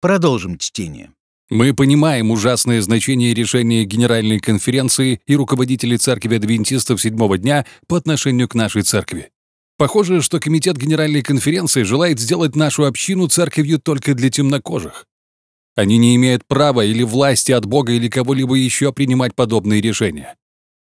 Продолжим 0.00 0.58
чтение. 0.58 1.12
Мы 1.50 1.72
понимаем 1.74 2.30
ужасное 2.30 2.82
значение 2.82 3.32
решения 3.32 3.84
Генеральной 3.84 4.38
конференции 4.38 5.20
и 5.26 5.36
руководителей 5.36 5.96
церкви 5.96 6.36
адвентистов 6.36 7.00
седьмого 7.00 7.38
дня 7.38 7.64
по 7.86 7.96
отношению 7.96 8.48
к 8.48 8.54
нашей 8.54 8.82
церкви. 8.82 9.30
Похоже, 9.78 10.22
что 10.22 10.40
Комитет 10.40 10.76
Генеральной 10.76 11.22
конференции 11.22 11.84
желает 11.84 12.18
сделать 12.18 12.56
нашу 12.56 12.84
общину 12.84 13.28
церковью 13.28 13.78
только 13.78 14.14
для 14.14 14.28
темнокожих. 14.28 15.06
Они 15.76 15.98
не 15.98 16.16
имеют 16.16 16.44
права 16.48 16.84
или 16.84 17.04
власти 17.04 17.52
от 17.52 17.64
Бога 17.64 17.92
или 17.92 18.08
кого-либо 18.08 18.56
еще 18.56 18.92
принимать 18.92 19.36
подобные 19.36 19.80
решения. 19.80 20.34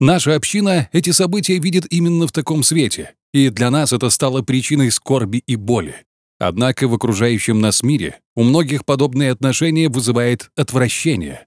Наша 0.00 0.34
община 0.34 0.88
эти 0.92 1.10
события 1.10 1.58
видит 1.58 1.86
именно 1.90 2.26
в 2.26 2.32
таком 2.32 2.64
свете, 2.64 3.14
и 3.32 3.50
для 3.50 3.70
нас 3.70 3.92
это 3.92 4.10
стало 4.10 4.42
причиной 4.42 4.90
скорби 4.90 5.44
и 5.46 5.54
боли. 5.54 5.94
Однако 6.40 6.88
в 6.88 6.94
окружающем 6.94 7.60
нас 7.60 7.84
мире 7.84 8.18
у 8.34 8.42
многих 8.42 8.84
подобные 8.84 9.30
отношения 9.30 9.88
вызывает 9.88 10.50
отвращение. 10.56 11.46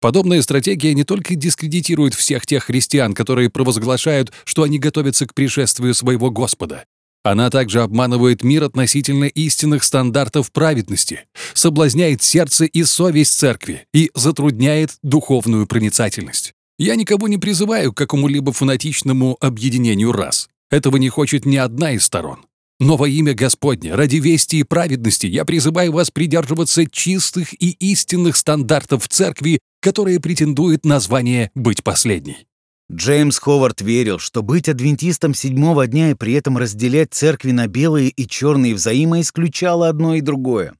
Подобная 0.00 0.42
стратегия 0.42 0.94
не 0.94 1.02
только 1.02 1.34
дискредитирует 1.34 2.14
всех 2.14 2.46
тех 2.46 2.64
христиан, 2.64 3.14
которые 3.14 3.50
провозглашают, 3.50 4.32
что 4.44 4.62
они 4.62 4.78
готовятся 4.78 5.26
к 5.26 5.34
пришествию 5.34 5.92
своего 5.94 6.30
Господа. 6.30 6.84
Она 7.24 7.50
также 7.50 7.82
обманывает 7.82 8.44
мир 8.44 8.64
относительно 8.64 9.24
истинных 9.24 9.82
стандартов 9.82 10.52
праведности, 10.52 11.26
соблазняет 11.52 12.22
сердце 12.22 12.64
и 12.64 12.84
совесть 12.84 13.36
церкви 13.36 13.86
и 13.92 14.10
затрудняет 14.14 14.96
духовную 15.02 15.66
проницательность. 15.66 16.52
Я 16.78 16.94
никого 16.94 17.26
не 17.26 17.38
призываю 17.38 17.92
к 17.92 17.96
какому-либо 17.96 18.52
фанатичному 18.52 19.36
объединению 19.40 20.12
рас. 20.12 20.48
Этого 20.70 20.96
не 20.96 21.08
хочет 21.08 21.44
ни 21.44 21.56
одна 21.56 21.92
из 21.92 22.04
сторон. 22.04 22.46
Но 22.80 22.96
во 22.96 23.08
имя 23.08 23.34
Господне, 23.34 23.96
ради 23.96 24.16
вести 24.16 24.60
и 24.60 24.62
праведности, 24.62 25.26
я 25.26 25.44
призываю 25.44 25.90
вас 25.90 26.12
придерживаться 26.12 26.88
чистых 26.88 27.52
и 27.60 27.70
истинных 27.70 28.36
стандартов 28.36 29.08
церкви, 29.08 29.58
которые 29.88 30.20
претендуют 30.20 30.84
на 30.84 31.00
звание 31.00 31.50
«быть 31.54 31.82
последней». 31.82 32.46
Джеймс 32.92 33.38
Ховард 33.38 33.80
верил, 33.80 34.18
что 34.18 34.42
быть 34.42 34.68
адвентистом 34.68 35.32
седьмого 35.32 35.86
дня 35.86 36.10
и 36.10 36.14
при 36.14 36.34
этом 36.34 36.58
разделять 36.58 37.14
церкви 37.14 37.52
на 37.52 37.68
белые 37.68 38.10
и 38.10 38.28
черные 38.28 38.74
взаимоисключало 38.74 39.88
одно 39.88 40.14
и 40.16 40.20
другое. 40.20 40.74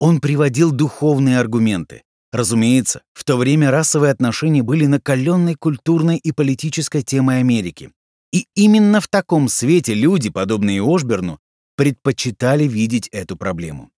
Он 0.00 0.22
приводил 0.22 0.72
духовные 0.72 1.38
аргументы. 1.38 2.02
Разумеется, 2.32 3.02
в 3.12 3.24
то 3.24 3.36
время 3.36 3.70
расовые 3.70 4.10
отношения 4.10 4.62
были 4.62 4.86
накаленной 4.86 5.54
культурной 5.54 6.16
и 6.16 6.32
политической 6.32 7.02
темой 7.02 7.40
Америки. 7.40 7.90
И 8.32 8.46
именно 8.54 9.02
в 9.02 9.08
таком 9.08 9.50
свете 9.50 9.92
люди, 9.92 10.30
подобные 10.30 10.82
Ошберну, 10.82 11.40
предпочитали 11.76 12.64
видеть 12.64 13.08
эту 13.08 13.36
проблему. 13.36 13.90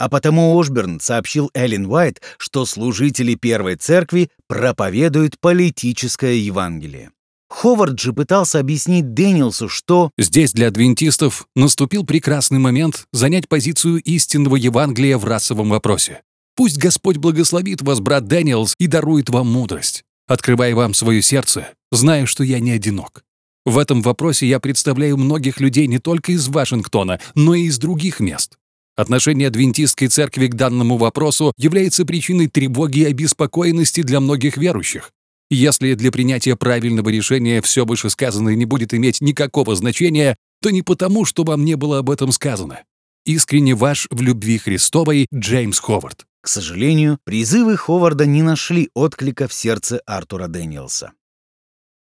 А 0.00 0.08
потому 0.08 0.58
Ошберн 0.58 0.98
сообщил 0.98 1.50
Эллен 1.52 1.84
Уайт, 1.84 2.22
что 2.38 2.64
служители 2.64 3.34
Первой 3.34 3.76
Церкви 3.76 4.30
проповедуют 4.48 5.38
политическое 5.38 6.38
Евангелие. 6.38 7.10
Ховард 7.50 8.00
же 8.00 8.14
пытался 8.14 8.60
объяснить 8.60 9.12
Дэниелсу, 9.12 9.68
что 9.68 10.10
«Здесь 10.16 10.52
для 10.52 10.68
адвентистов 10.68 11.46
наступил 11.54 12.06
прекрасный 12.06 12.58
момент 12.58 13.04
занять 13.12 13.46
позицию 13.46 14.00
истинного 14.00 14.56
Евангелия 14.56 15.18
в 15.18 15.26
расовом 15.26 15.68
вопросе. 15.68 16.22
Пусть 16.56 16.78
Господь 16.78 17.18
благословит 17.18 17.82
вас, 17.82 18.00
брат 18.00 18.26
Дэниелс, 18.26 18.76
и 18.78 18.86
дарует 18.86 19.28
вам 19.28 19.48
мудрость, 19.48 20.04
открывая 20.26 20.74
вам 20.74 20.94
свое 20.94 21.20
сердце, 21.20 21.68
зная, 21.92 22.24
что 22.24 22.42
я 22.42 22.58
не 22.58 22.70
одинок. 22.70 23.22
В 23.66 23.76
этом 23.76 24.00
вопросе 24.00 24.46
я 24.48 24.60
представляю 24.60 25.18
многих 25.18 25.60
людей 25.60 25.86
не 25.86 25.98
только 25.98 26.32
из 26.32 26.48
Вашингтона, 26.48 27.20
но 27.34 27.54
и 27.54 27.64
из 27.64 27.76
других 27.76 28.18
мест. 28.18 28.56
Отношение 29.00 29.48
адвентистской 29.48 30.08
церкви 30.08 30.48
к 30.48 30.56
данному 30.56 30.98
вопросу 30.98 31.54
является 31.56 32.04
причиной 32.04 32.48
тревоги 32.48 32.98
и 32.98 33.04
обеспокоенности 33.06 34.02
для 34.02 34.20
многих 34.20 34.58
верующих. 34.58 35.10
Если 35.48 35.94
для 35.94 36.12
принятия 36.12 36.54
правильного 36.54 37.08
решения 37.08 37.62
все 37.62 37.86
вышесказанное 37.86 38.54
не 38.56 38.66
будет 38.66 38.92
иметь 38.92 39.22
никакого 39.22 39.74
значения, 39.74 40.36
то 40.60 40.68
не 40.68 40.82
потому, 40.82 41.24
что 41.24 41.44
вам 41.44 41.64
не 41.64 41.76
было 41.76 42.00
об 42.00 42.10
этом 42.10 42.30
сказано. 42.30 42.82
Искренне 43.24 43.74
ваш 43.74 44.06
в 44.10 44.20
любви 44.20 44.58
Христовой 44.58 45.26
Джеймс 45.34 45.78
Ховард. 45.78 46.26
К 46.42 46.48
сожалению, 46.48 47.18
призывы 47.24 47.78
Ховарда 47.78 48.26
не 48.26 48.42
нашли 48.42 48.90
отклика 48.92 49.48
в 49.48 49.54
сердце 49.54 50.02
Артура 50.04 50.46
Дэниелса. 50.46 51.12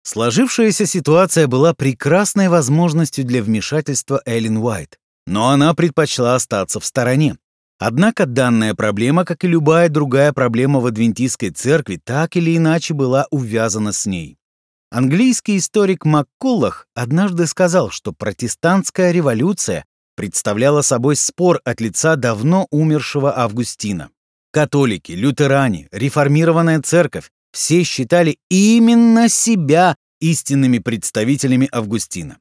Сложившаяся 0.03 0.87
ситуация 0.87 1.47
была 1.47 1.75
прекрасной 1.75 2.49
возможностью 2.49 3.27
для 3.27 3.43
вмешательства 3.43 4.23
Эллен 4.25 4.57
Уайт, 4.57 4.99
но 5.31 5.51
она 5.51 5.75
предпочла 5.75 6.35
остаться 6.35 6.81
в 6.81 6.85
стороне. 6.85 7.37
Однако 7.79 8.27
данная 8.27 8.75
проблема, 8.75 9.25
как 9.25 9.45
и 9.45 9.49
любая 9.49 9.89
другая 9.89 10.33
проблема 10.33 10.81
в 10.81 10.87
адвентистской 10.87 11.51
церкви, 11.51 12.01
так 12.03 12.37
или 12.37 12.57
иначе 12.57 12.95
была 12.95 13.27
увязана 13.31 13.93
с 13.93 14.07
ней. 14.07 14.37
Английский 14.91 15.57
историк 15.57 16.05
Маккуллах 16.05 16.89
однажды 16.95 17.47
сказал, 17.47 17.91
что 17.91 18.13
протестантская 18.13 19.13
революция 19.13 19.85
представляла 20.17 20.83
собой 20.83 21.15
спор 21.15 21.61
от 21.65 21.81
лица 21.81 22.17
давно 22.17 22.67
умершего 22.71 23.39
Августина. 23.39 24.11
Католики, 24.51 25.13
лютеране, 25.13 25.87
реформированная 25.93 26.83
церковь 26.83 27.31
все 27.53 27.85
считали 27.85 28.39
именно 28.51 29.29
себя 29.29 29.97
истинными 30.21 30.79
представителями 30.79 31.69
Августина. 31.71 32.39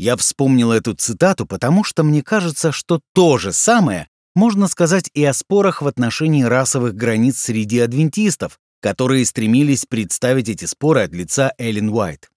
Я 0.00 0.16
вспомнил 0.16 0.72
эту 0.72 0.94
цитату, 0.94 1.44
потому 1.44 1.84
что 1.84 2.02
мне 2.04 2.22
кажется, 2.22 2.72
что 2.72 3.02
то 3.12 3.36
же 3.36 3.52
самое 3.52 4.08
можно 4.34 4.66
сказать 4.66 5.10
и 5.12 5.22
о 5.26 5.34
спорах 5.34 5.82
в 5.82 5.86
отношении 5.86 6.42
расовых 6.42 6.94
границ 6.94 7.36
среди 7.36 7.80
адвентистов, 7.80 8.58
которые 8.80 9.26
стремились 9.26 9.84
представить 9.84 10.48
эти 10.48 10.64
споры 10.64 11.02
от 11.02 11.12
лица 11.12 11.52
Эллен 11.58 11.90
Уайт. 11.90 12.30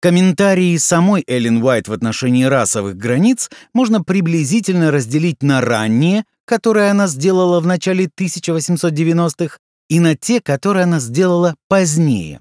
Комментарии 0.00 0.76
самой 0.76 1.22
Эллен 1.28 1.62
Уайт 1.62 1.86
в 1.86 1.92
отношении 1.92 2.46
расовых 2.46 2.96
границ 2.96 3.48
можно 3.72 4.02
приблизительно 4.02 4.90
разделить 4.90 5.40
на 5.40 5.60
ранние, 5.60 6.24
которые 6.44 6.90
она 6.90 7.06
сделала 7.06 7.60
в 7.60 7.66
начале 7.68 8.06
1890-х, 8.06 9.58
и 9.88 10.00
на 10.00 10.16
те, 10.16 10.40
которые 10.40 10.82
она 10.82 10.98
сделала 10.98 11.54
позднее. 11.68 12.40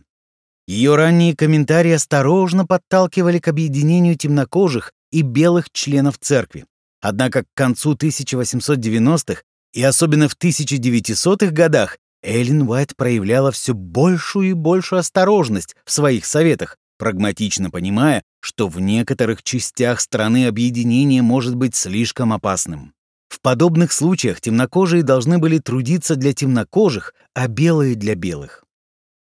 Ее 0.68 0.96
ранние 0.96 1.36
комментарии 1.36 1.92
осторожно 1.92 2.66
подталкивали 2.66 3.40
к 3.40 3.48
объединению 3.50 4.16
темнокожих 4.16 4.94
и 5.12 5.22
белых 5.22 5.70
членов 5.72 6.18
церкви. 6.20 6.66
Однако 7.02 7.44
к 7.44 7.48
концу 7.54 7.96
1890-х 7.96 9.42
и 9.74 9.84
особенно 9.84 10.30
в 10.30 10.38
1900-х 10.38 11.52
годах 11.52 11.98
Эллен 12.22 12.62
Уайт 12.62 12.96
проявляла 12.96 13.52
все 13.52 13.74
большую 13.74 14.52
и 14.52 14.54
большую 14.54 15.00
осторожность 15.00 15.76
в 15.84 15.92
своих 15.92 16.26
советах, 16.26 16.78
прагматично 16.98 17.70
понимая, 17.70 18.24
что 18.40 18.70
в 18.70 18.80
некоторых 18.80 19.44
частях 19.44 20.00
страны 20.00 20.48
объединение 20.48 21.22
может 21.22 21.56
быть 21.56 21.76
слишком 21.76 22.32
опасным. 22.32 22.94
В 23.28 23.42
подобных 23.42 23.92
случаях 23.92 24.40
темнокожие 24.40 25.04
должны 25.04 25.40
были 25.40 25.58
трудиться 25.58 26.16
для 26.16 26.34
темнокожих, 26.34 27.14
а 27.34 27.48
белые— 27.48 27.96
для 27.98 28.16
белых. 28.16 28.64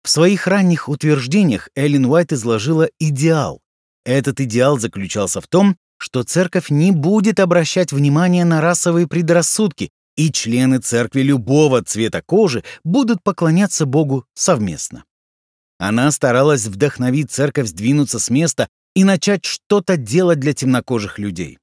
В 0.03 0.09
своих 0.09 0.47
ранних 0.47 0.89
утверждениях 0.89 1.69
Эллен 1.77 2.07
Уайт 2.07 2.33
изложила 2.33 2.89
идеал. 2.99 3.61
Этот 4.05 4.41
идеал 4.41 4.79
заключался 4.79 5.41
в 5.41 5.47
том, 5.47 5.77
что 5.99 6.25
церковь 6.25 6.71
не 6.71 6.91
будет 6.91 7.39
обращать 7.39 7.93
внимание 7.93 8.45
на 8.45 8.61
расовые 8.61 9.07
предрассудки, 9.07 9.91
и 10.17 10.31
члены 10.33 10.79
церкви 10.79 11.23
любого 11.23 11.83
цвета 11.83 12.21
кожи 12.21 12.65
будут 12.85 13.23
поклоняться 13.23 13.87
Богу 13.87 14.27
совместно. 14.35 15.05
Она 15.79 16.11
старалась 16.11 16.67
вдохновить 16.67 17.31
церковь 17.31 17.69
сдвинуться 17.69 18.19
с 18.19 18.29
места 18.31 18.69
и 18.95 19.05
начать 19.05 19.45
что-то 19.45 19.97
делать 19.97 20.39
для 20.39 20.53
темнокожих 20.53 21.19
людей. 21.19 21.59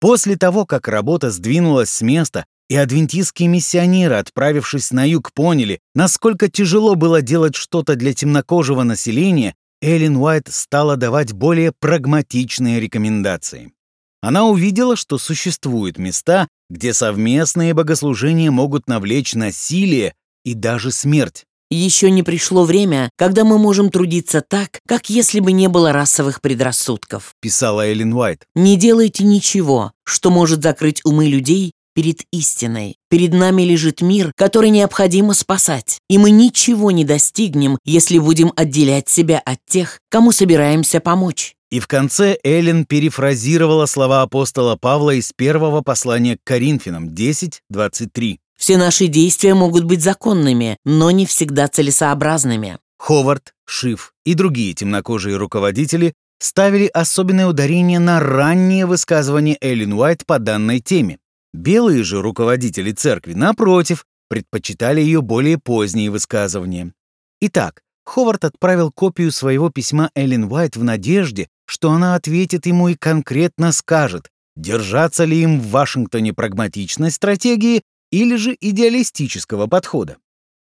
После 0.00 0.36
того, 0.36 0.66
как 0.66 0.88
работа 0.88 1.30
сдвинулась 1.30 1.90
с 1.90 2.02
места, 2.02 2.44
и 2.72 2.74
адвентистские 2.74 3.48
миссионеры, 3.48 4.14
отправившись 4.14 4.92
на 4.92 5.06
юг, 5.06 5.34
поняли, 5.34 5.80
насколько 5.94 6.48
тяжело 6.48 6.94
было 6.94 7.20
делать 7.20 7.54
что-то 7.54 7.96
для 7.96 8.14
темнокожего 8.14 8.82
населения, 8.82 9.54
Эллен 9.82 10.16
Уайт 10.16 10.48
стала 10.48 10.96
давать 10.96 11.34
более 11.34 11.72
прагматичные 11.78 12.80
рекомендации. 12.80 13.74
Она 14.22 14.46
увидела, 14.46 14.96
что 14.96 15.18
существуют 15.18 15.98
места, 15.98 16.48
где 16.70 16.94
совместные 16.94 17.74
богослужения 17.74 18.50
могут 18.50 18.88
навлечь 18.88 19.34
насилие 19.34 20.14
и 20.42 20.54
даже 20.54 20.92
смерть. 20.92 21.44
Еще 21.68 22.10
не 22.10 22.22
пришло 22.22 22.64
время, 22.64 23.10
когда 23.16 23.44
мы 23.44 23.58
можем 23.58 23.90
трудиться 23.90 24.40
так, 24.40 24.80
как 24.88 25.10
если 25.10 25.40
бы 25.40 25.52
не 25.52 25.68
было 25.68 25.92
расовых 25.92 26.40
предрассудков», 26.40 27.34
писала 27.38 27.86
Эллен 27.86 28.14
Уайт. 28.14 28.44
«Не 28.54 28.78
делайте 28.78 29.24
ничего, 29.24 29.92
что 30.04 30.30
может 30.30 30.62
закрыть 30.62 31.04
умы 31.04 31.26
людей 31.26 31.74
перед 31.94 32.22
истиной. 32.32 32.96
Перед 33.08 33.32
нами 33.32 33.62
лежит 33.62 34.02
мир, 34.02 34.32
который 34.36 34.70
необходимо 34.70 35.34
спасать. 35.34 35.98
И 36.08 36.18
мы 36.18 36.30
ничего 36.30 36.90
не 36.90 37.04
достигнем, 37.04 37.78
если 37.84 38.18
будем 38.18 38.52
отделять 38.56 39.08
себя 39.08 39.40
от 39.44 39.58
тех, 39.68 39.98
кому 40.10 40.32
собираемся 40.32 41.00
помочь. 41.00 41.54
И 41.70 41.80
в 41.80 41.86
конце 41.86 42.38
Эллен 42.44 42.84
перефразировала 42.84 43.86
слова 43.86 44.22
апостола 44.22 44.76
Павла 44.76 45.12
из 45.12 45.32
первого 45.32 45.80
послания 45.80 46.36
к 46.36 46.44
Коринфянам 46.44 47.08
10.23. 47.08 48.36
Все 48.58 48.76
наши 48.76 49.06
действия 49.06 49.54
могут 49.54 49.84
быть 49.84 50.02
законными, 50.02 50.76
но 50.84 51.10
не 51.10 51.26
всегда 51.26 51.68
целесообразными. 51.68 52.78
Ховард, 52.98 53.54
Шиф 53.64 54.12
и 54.24 54.34
другие 54.34 54.74
темнокожие 54.74 55.36
руководители 55.36 56.12
ставили 56.38 56.86
особенное 56.92 57.46
ударение 57.46 57.98
на 57.98 58.20
ранние 58.20 58.86
высказывания 58.86 59.56
Эллен 59.60 59.94
Уайт 59.94 60.26
по 60.26 60.38
данной 60.38 60.80
теме. 60.80 61.18
Белые 61.52 62.02
же 62.02 62.22
руководители 62.22 62.92
церкви, 62.92 63.34
напротив, 63.34 64.06
предпочитали 64.28 65.02
ее 65.02 65.20
более 65.20 65.58
поздние 65.58 66.10
высказывания. 66.10 66.94
Итак, 67.40 67.82
Ховард 68.04 68.44
отправил 68.44 68.90
копию 68.90 69.30
своего 69.30 69.68
письма 69.68 70.10
Эллен 70.14 70.44
Уайт 70.44 70.76
в 70.76 70.82
надежде, 70.82 71.48
что 71.66 71.90
она 71.90 72.14
ответит 72.14 72.64
ему 72.64 72.88
и 72.88 72.94
конкретно 72.94 73.72
скажет, 73.72 74.30
держаться 74.56 75.24
ли 75.24 75.42
им 75.42 75.60
в 75.60 75.68
Вашингтоне 75.68 76.32
прагматичной 76.32 77.10
стратегии 77.10 77.82
или 78.10 78.36
же 78.36 78.56
идеалистического 78.58 79.66
подхода. 79.66 80.16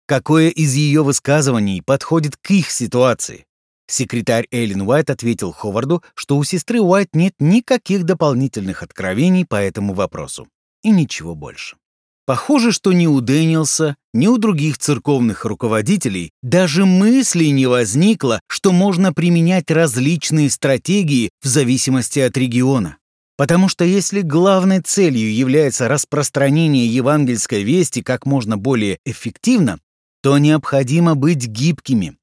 Какое 0.07 0.50
из 0.50 0.74
ее 0.74 1.03
высказываний 1.03 1.81
подходит 1.81 2.36
к 2.36 2.51
их 2.51 2.69
ситуации? 2.69 3.45
Секретарь 3.88 4.48
Эллен 4.51 4.81
Уайт 4.81 5.10
ответил 5.10 5.53
Ховарду, 5.53 6.03
что 6.15 6.38
у 6.38 6.43
сестры 6.43 6.81
Уайт 6.81 7.15
нет 7.15 7.33
никаких 7.39 8.03
дополнительных 8.03 8.83
откровений 8.83 9.45
по 9.45 9.55
этому 9.55 9.93
вопросу 9.93 10.48
и 10.83 10.89
ничего 10.89 11.35
больше. 11.35 11.77
Похоже, 12.25 12.71
что 12.71 12.93
ни 12.93 13.07
у 13.07 13.19
Дэниелса, 13.19 13.95
ни 14.13 14.27
у 14.27 14.38
других 14.38 14.77
церковных 14.77 15.43
руководителей 15.43 16.31
даже 16.41 16.85
мысли 16.85 17.45
не 17.45 17.65
возникло, 17.65 18.39
что 18.47 18.71
можно 18.71 19.11
применять 19.11 19.71
различные 19.71 20.50
стратегии 20.50 21.31
в 21.41 21.47
зависимости 21.47 22.19
от 22.19 22.38
региона. 22.38 22.97
Потому 23.38 23.67
что 23.69 23.83
если 23.83 24.21
главной 24.21 24.81
целью 24.81 25.33
является 25.33 25.88
распространение 25.88 26.85
евангельской 26.85 27.63
вести 27.63 28.03
как 28.03 28.25
можно 28.25 28.55
более 28.57 29.00
эффективно, 29.03 29.79
то 30.21 30.38
необходимо 30.38 31.15
быть 31.15 31.47
гибкими. 31.47 32.15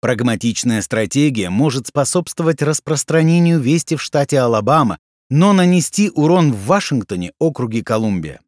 Прагматичная 0.00 0.82
стратегия 0.82 1.50
может 1.50 1.88
способствовать 1.88 2.62
распространению 2.62 3.60
вести 3.60 3.96
в 3.96 4.02
штате 4.02 4.38
Алабама 4.38 4.98
но 5.34 5.54
нанести 5.54 6.10
урон 6.10 6.52
в 6.52 6.66
Вашингтоне, 6.66 7.32
округе 7.38 7.82
Колумбия. 7.82 8.42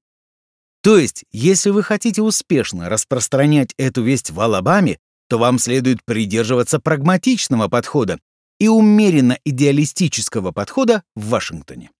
То 0.83 0.99
есть, 0.99 1.25
если 1.33 1.71
вы 1.71 1.83
хотите 1.83 2.21
успешно 2.21 2.91
распространять 2.91 3.73
эту 3.79 4.03
весть 4.03 4.31
в 4.31 4.39
Алабаме, 4.39 4.99
то 5.31 5.39
вам 5.39 5.59
следует 5.59 6.05
придерживаться 6.05 6.79
прагматичного 6.81 7.69
подхода 7.69 8.21
и 8.59 8.69
умеренно 8.69 9.39
идеалистического 9.47 10.53
подхода 10.53 11.03
в 11.17 11.31
Вашингтоне. 11.31 11.91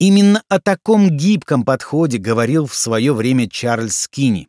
Именно 0.00 0.42
о 0.48 0.58
таком 0.58 1.10
гибком 1.10 1.66
подходе 1.66 2.16
говорил 2.16 2.64
в 2.64 2.74
свое 2.74 3.12
время 3.12 3.50
Чарльз 3.50 4.08
Кини. 4.08 4.48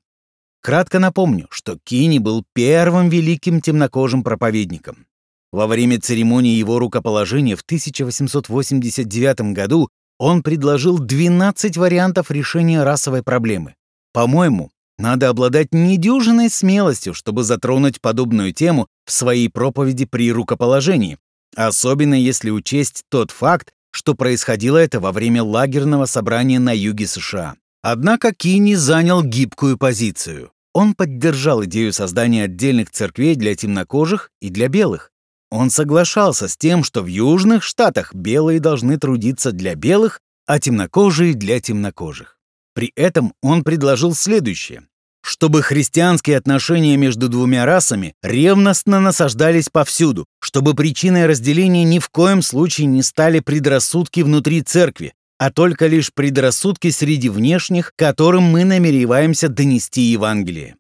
Кратко 0.62 1.00
напомню, 1.00 1.48
что 1.50 1.78
Кини 1.84 2.20
был 2.20 2.46
первым 2.54 3.10
великим 3.10 3.60
темнокожим 3.60 4.24
проповедником. 4.24 5.08
Во 5.54 5.68
время 5.68 6.02
церемонии 6.02 6.58
его 6.58 6.80
рукоположения 6.80 7.56
в 7.56 7.62
1889 7.62 9.54
году 9.54 9.88
он 10.18 10.42
предложил 10.42 10.98
12 10.98 11.78
вариантов 11.78 12.32
решения 12.32 12.82
расовой 12.82 13.22
проблемы. 13.22 13.76
По-моему, 14.14 14.72
надо 14.98 15.30
обладать 15.30 15.68
недюжиной 15.72 16.50
смелостью, 16.50 17.14
чтобы 17.14 17.44
затронуть 17.44 18.02
подобную 18.02 18.52
тему 18.52 18.88
в 19.06 19.12
своей 19.12 19.48
проповеди 19.48 20.06
при 20.06 20.32
рукоположении, 20.32 21.20
особенно 21.56 22.16
если 22.16 22.50
учесть 22.50 23.04
тот 23.10 23.30
факт, 23.30 23.74
что 23.92 24.16
происходило 24.16 24.80
это 24.80 25.00
во 25.00 25.12
время 25.12 25.44
лагерного 25.44 26.08
собрания 26.08 26.58
на 26.58 26.76
юге 26.76 27.06
США. 27.06 27.58
Однако 27.84 28.34
Кини 28.34 28.74
занял 28.74 29.22
гибкую 29.22 29.78
позицию. 29.78 30.50
Он 30.74 30.96
поддержал 30.96 31.64
идею 31.66 31.94
создания 31.94 32.46
отдельных 32.46 32.90
церквей 32.90 33.36
для 33.36 33.56
темнокожих 33.56 34.32
и 34.42 34.50
для 34.50 34.68
белых. 34.68 35.13
Он 35.56 35.70
соглашался 35.70 36.48
с 36.48 36.58
тем, 36.58 36.84
что 36.84 37.04
в 37.04 37.06
южных 37.06 37.62
штатах 37.62 38.16
белые 38.16 38.60
должны 38.60 38.98
трудиться 38.98 39.52
для 39.52 39.76
белых, 39.76 40.20
а 40.48 40.60
темнокожие— 40.60 41.34
для 41.36 41.60
темнокожих. 41.60 42.40
При 42.74 42.92
этом 42.96 43.36
он 43.44 43.64
предложил 43.64 44.16
следующее. 44.16 44.88
Чтобы 45.24 45.62
христианские 45.62 46.38
отношения 46.38 46.98
между 46.98 47.30
двумя 47.30 47.68
расами 47.68 48.16
ревностно 48.24 49.00
насаждались 49.00 49.70
повсюду, 49.70 50.26
чтобы 50.40 50.74
причиной 50.74 51.28
разделения 51.28 51.84
ни 51.84 52.00
в 52.00 52.10
коем 52.10 52.42
случае 52.42 52.88
не 52.88 53.04
стали 53.04 53.40
предрассудки 53.40 54.22
внутри 54.22 54.64
церкви, 54.64 55.14
а 55.38 55.52
только 55.52 55.86
лишь 55.86 56.12
предрассудки 56.12 56.90
среди 56.90 57.30
внешних, 57.30 57.92
которым 57.96 58.42
мы 58.42 58.64
намереваемся 58.64 59.50
донести 59.50 60.02
Евангелие. 60.02 60.78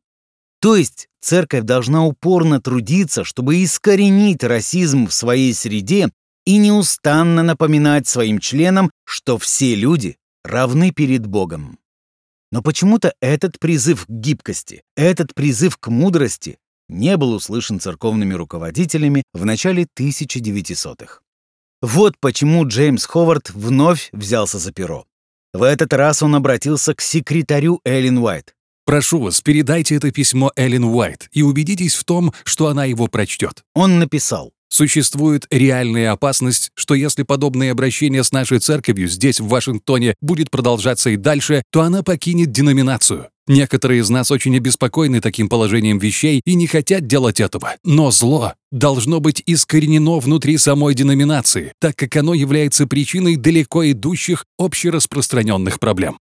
То 0.63 0.77
есть 0.77 1.09
церковь 1.19 1.65
должна 1.65 2.05
упорно 2.05 2.61
трудиться, 2.61 3.25
чтобы 3.25 3.61
искоренить 3.61 4.45
расизм 4.45 5.07
в 5.07 5.13
своей 5.13 5.53
среде 5.53 6.09
и 6.45 6.55
неустанно 6.55 7.43
напоминать 7.43 8.07
своим 8.07 8.39
членам, 8.39 8.89
что 9.03 9.37
все 9.37 9.75
люди 9.75 10.15
равны 10.45 10.91
перед 10.91 11.27
Богом. 11.27 11.79
Но 12.49 12.61
почему-то 12.61 13.13
этот 13.19 13.59
призыв 13.59 14.05
к 14.05 14.09
гибкости, 14.09 14.83
этот 14.95 15.35
призыв 15.35 15.75
к 15.75 15.89
мудрости 15.89 16.57
не 16.87 17.17
был 17.17 17.33
услышан 17.33 17.81
церковными 17.81 18.33
руководителями 18.33 19.23
в 19.33 19.43
начале 19.43 19.85
1900-х. 19.99 21.19
Вот 21.81 22.17
почему 22.21 22.65
Джеймс 22.65 23.05
Ховард 23.05 23.49
вновь 23.49 24.07
взялся 24.13 24.59
за 24.59 24.71
перо. 24.71 25.07
В 25.53 25.61
этот 25.61 25.91
раз 25.91 26.23
он 26.23 26.35
обратился 26.35 26.95
к 26.95 27.01
секретарю 27.01 27.81
Эллен 27.83 28.19
Уайт. 28.19 28.55
Прошу 28.85 29.19
вас, 29.19 29.39
передайте 29.41 29.95
это 29.95 30.11
письмо 30.11 30.51
Эллен 30.55 30.83
Уайт 30.83 31.29
и 31.31 31.41
убедитесь 31.41 31.95
в 31.95 32.03
том, 32.03 32.33
что 32.43 32.67
она 32.67 32.85
его 32.85 33.07
прочтет. 33.07 33.63
Он 33.73 33.99
написал. 33.99 34.51
Существует 34.73 35.45
реальная 35.51 36.11
опасность, 36.11 36.71
что 36.73 36.95
если 36.95 37.21
подобное 37.21 37.71
обращение 37.71 38.23
с 38.23 38.31
нашей 38.31 38.57
церковью 38.57 39.07
здесь, 39.07 39.39
в 39.39 39.47
Вашингтоне, 39.47 40.15
будет 40.19 40.49
продолжаться 40.49 41.11
и 41.11 41.15
дальше, 41.15 41.61
то 41.71 41.81
она 41.81 42.01
покинет 42.01 42.51
деноминацию. 42.51 43.27
Некоторые 43.45 44.01
из 44.01 44.09
нас 44.09 44.31
очень 44.31 44.57
обеспокоены 44.57 45.21
таким 45.21 45.47
положением 45.47 45.99
вещей 45.99 46.41
и 46.43 46.55
не 46.55 46.65
хотят 46.65 47.05
делать 47.05 47.39
этого. 47.39 47.75
Но 47.83 48.09
зло 48.09 48.53
должно 48.71 49.19
быть 49.19 49.43
искоренено 49.45 50.17
внутри 50.19 50.57
самой 50.57 50.95
деноминации, 50.95 51.73
так 51.79 51.95
как 51.95 52.15
оно 52.15 52.33
является 52.33 52.87
причиной 52.87 53.35
далеко 53.35 53.89
идущих 53.91 54.43
общераспространенных 54.57 55.79
проблем. 55.79 56.17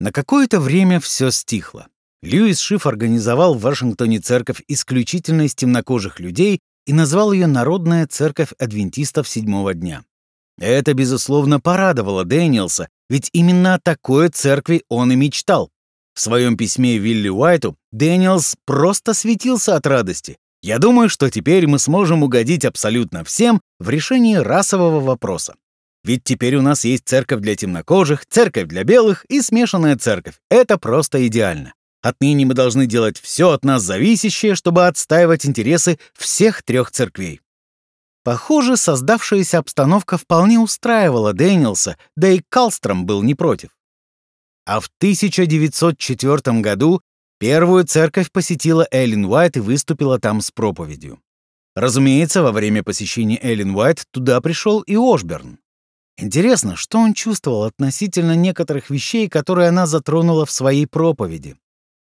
На 0.00 0.10
какое-то 0.10 0.58
время 0.58 0.98
все 0.98 1.30
стихло. 1.30 1.86
Льюис 2.24 2.58
Шиф 2.58 2.86
организовал 2.86 3.54
в 3.54 3.60
Вашингтоне 3.60 4.18
церковь 4.18 4.62
исключительно 4.66 5.42
из 5.42 5.54
темнокожих 5.54 6.20
людей 6.20 6.60
и 6.86 6.94
назвал 6.94 7.32
ее 7.32 7.46
Народная 7.46 8.06
церковь 8.06 8.52
адвентистов 8.58 9.28
седьмого 9.28 9.74
дня. 9.74 10.04
Это, 10.58 10.94
безусловно, 10.94 11.60
порадовало 11.60 12.24
Дэниелса, 12.24 12.88
ведь 13.10 13.28
именно 13.34 13.74
о 13.74 13.78
такой 13.78 14.30
церкви 14.30 14.84
он 14.88 15.12
и 15.12 15.16
мечтал. 15.16 15.70
В 16.14 16.20
своем 16.20 16.56
письме 16.56 16.96
Вилли 16.96 17.28
Уайту 17.28 17.76
Дэниелс 17.92 18.56
просто 18.64 19.12
светился 19.12 19.76
от 19.76 19.86
радости. 19.86 20.38
«Я 20.62 20.78
думаю, 20.78 21.10
что 21.10 21.28
теперь 21.28 21.66
мы 21.66 21.78
сможем 21.78 22.22
угодить 22.22 22.64
абсолютно 22.64 23.22
всем 23.24 23.60
в 23.78 23.90
решении 23.90 24.36
расового 24.36 25.00
вопроса. 25.00 25.56
Ведь 26.04 26.24
теперь 26.24 26.56
у 26.56 26.62
нас 26.62 26.86
есть 26.86 27.04
церковь 27.04 27.40
для 27.40 27.54
темнокожих, 27.54 28.24
церковь 28.24 28.66
для 28.66 28.82
белых 28.84 29.26
и 29.26 29.42
смешанная 29.42 29.98
церковь. 29.98 30.36
Это 30.48 30.78
просто 30.78 31.26
идеально. 31.26 31.74
Отныне 32.04 32.44
мы 32.44 32.52
должны 32.52 32.84
делать 32.84 33.18
все 33.18 33.48
от 33.48 33.64
нас 33.64 33.82
зависящее, 33.82 34.54
чтобы 34.56 34.86
отстаивать 34.86 35.46
интересы 35.46 35.98
всех 36.12 36.62
трех 36.62 36.90
церквей. 36.90 37.40
Похоже, 38.22 38.76
создавшаяся 38.76 39.56
обстановка 39.56 40.18
вполне 40.18 40.58
устраивала 40.58 41.32
Дэниелса, 41.32 41.96
да 42.14 42.28
и 42.28 42.42
Калстром 42.50 43.06
был 43.06 43.22
не 43.22 43.34
против. 43.34 43.70
А 44.66 44.80
в 44.80 44.90
1904 44.98 46.60
году 46.60 47.00
первую 47.38 47.86
церковь 47.86 48.30
посетила 48.30 48.86
Эллен 48.90 49.24
Уайт 49.24 49.56
и 49.56 49.60
выступила 49.60 50.18
там 50.18 50.42
с 50.42 50.50
проповедью. 50.50 51.20
Разумеется, 51.74 52.42
во 52.42 52.52
время 52.52 52.82
посещения 52.82 53.38
Эллен 53.42 53.74
Уайт 53.74 54.04
туда 54.10 54.42
пришел 54.42 54.82
и 54.82 54.94
Ошберн. 54.94 55.58
Интересно, 56.18 56.76
что 56.76 56.98
он 56.98 57.14
чувствовал 57.14 57.64
относительно 57.64 58.36
некоторых 58.36 58.90
вещей, 58.90 59.26
которые 59.30 59.68
она 59.68 59.86
затронула 59.86 60.44
в 60.44 60.50
своей 60.50 60.86
проповеди. 60.86 61.56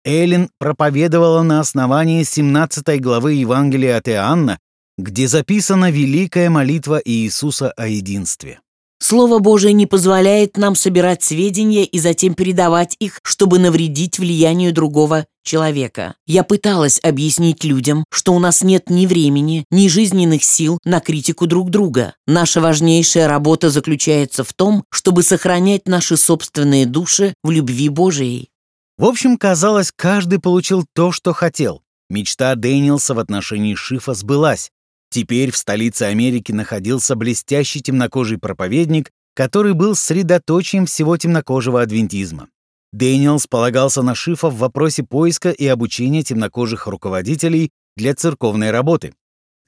Эллен 0.07 0.51
проповедовала 0.61 1.43
на 1.43 1.59
основании 1.59 2.23
17 2.23 3.01
главы 3.01 3.35
Евангелия 3.35 3.97
от 3.97 4.09
Иоанна, 4.09 4.61
где 4.97 5.27
записана 5.27 5.91
великая 5.91 6.49
молитва 6.49 7.03
Иисуса 7.05 7.73
о 7.73 7.89
единстве. 7.89 8.61
Слово 8.99 9.41
Божие 9.41 9.75
не 9.75 9.87
позволяет 9.87 10.57
нам 10.57 10.75
собирать 10.75 11.23
сведения 11.23 11.85
и 11.85 11.99
затем 11.99 12.35
передавать 12.35 12.97
их, 12.99 13.19
чтобы 13.25 13.59
навредить 13.59 14.19
влиянию 14.19 14.73
другого 14.73 15.27
человека. 15.45 16.15
Я 16.27 16.45
пыталась 16.45 16.99
объяснить 17.03 17.63
людям, 17.63 18.05
что 18.11 18.33
у 18.33 18.39
нас 18.39 18.63
нет 18.63 18.89
ни 18.89 19.07
времени, 19.07 19.65
ни 19.71 19.89
жизненных 19.89 20.45
сил 20.45 20.79
на 20.85 21.01
критику 21.01 21.47
друг 21.47 21.71
друга. 21.71 22.15
Наша 22.27 22.61
важнейшая 22.61 23.29
работа 23.29 23.71
заключается 23.71 24.45
в 24.45 24.53
том, 24.55 24.85
чтобы 24.91 25.23
сохранять 25.23 25.87
наши 25.87 26.17
собственные 26.17 26.87
души 26.87 27.35
в 27.43 27.51
любви 27.51 27.89
Божией. 27.89 28.51
В 28.99 29.05
общем, 29.05 29.37
казалось, 29.37 29.93
каждый 29.95 30.39
получил 30.41 30.87
то, 30.95 31.13
что 31.13 31.35
хотел. 31.35 31.83
Мечта 32.09 32.55
Дэниелса 32.55 33.15
в 33.15 33.19
отношении 33.19 33.75
Шифа 33.75 34.15
сбылась. 34.15 34.71
Теперь 35.11 35.51
в 35.51 35.57
столице 35.57 36.05
Америки 36.05 36.53
находился 36.53 37.15
блестящий 37.15 37.83
темнокожий 37.83 38.39
проповедник, 38.39 39.11
который 39.35 39.75
был 39.75 39.95
средоточием 39.95 40.87
всего 40.87 41.17
темнокожего 41.19 41.83
адвентизма. 41.83 42.49
Дэниелс 42.93 43.47
полагался 43.47 44.01
на 44.01 44.15
Шифа 44.15 44.49
в 44.49 44.57
вопросе 44.57 45.03
поиска 45.03 45.51
и 45.51 45.67
обучения 45.67 46.23
темнокожих 46.23 46.87
руководителей 46.87 47.71
для 47.97 48.15
церковной 48.15 48.71
работы. 48.71 49.15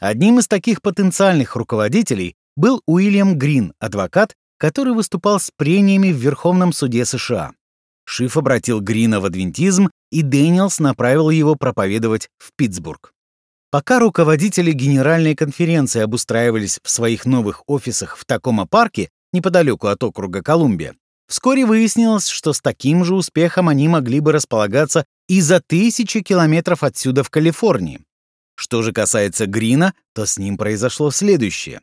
Одним 0.01 0.39
из 0.39 0.49
таких 0.49 0.81
потенциальных 0.81 1.55
руководителей 1.55 2.35
был 2.57 2.83
Уильям 2.87 3.37
Грин, 3.37 3.75
адвокат, 3.79 4.35
который 4.57 4.95
выступал 4.95 5.39
с 5.39 5.51
прениями 5.55 6.13
в 6.13 6.17
Верховном 6.17 6.73
суде 6.73 7.05
США. 7.05 7.53
Шиф 8.11 8.39
обратил 8.39 8.81
Грина 8.81 9.21
в 9.21 9.27
адвентизм, 9.27 9.91
и 10.11 10.23
Дэниелс 10.23 10.79
направил 10.79 11.29
его 11.29 11.57
проповедовать 11.57 12.31
в 12.39 12.53
Питтсбург. 12.57 13.13
Пока 13.71 13.99
руководители 13.99 14.73
Генеральной 14.73 15.35
конференции 15.35 16.01
обустраивались 16.01 16.81
в 16.83 16.89
своих 16.89 17.27
новых 17.27 17.63
офисах 17.67 18.17
в 18.17 18.25
таком 18.25 18.67
парке 18.67 19.11
неподалеку 19.35 19.89
от 19.89 20.03
округа 20.03 20.43
Колумбия, 20.43 20.97
вскоре 21.29 21.67
выяснилось, 21.67 22.29
что 22.29 22.55
с 22.55 22.63
таким 22.63 23.05
же 23.05 23.15
успехом 23.15 23.69
они 23.69 23.89
могли 23.89 24.21
бы 24.21 24.33
располагаться 24.33 25.05
и 25.29 25.43
за 25.43 25.61
тысячи 25.61 26.23
километров 26.23 26.85
отсюда 26.85 27.23
в 27.23 27.29
Калифорнии. 27.29 28.01
Что 28.55 28.81
же 28.81 28.95
касается 28.95 29.45
Грина, 29.45 29.93
то 30.15 30.25
с 30.25 30.39
ним 30.39 30.57
произошло 30.57 31.11
следующее. 31.11 31.83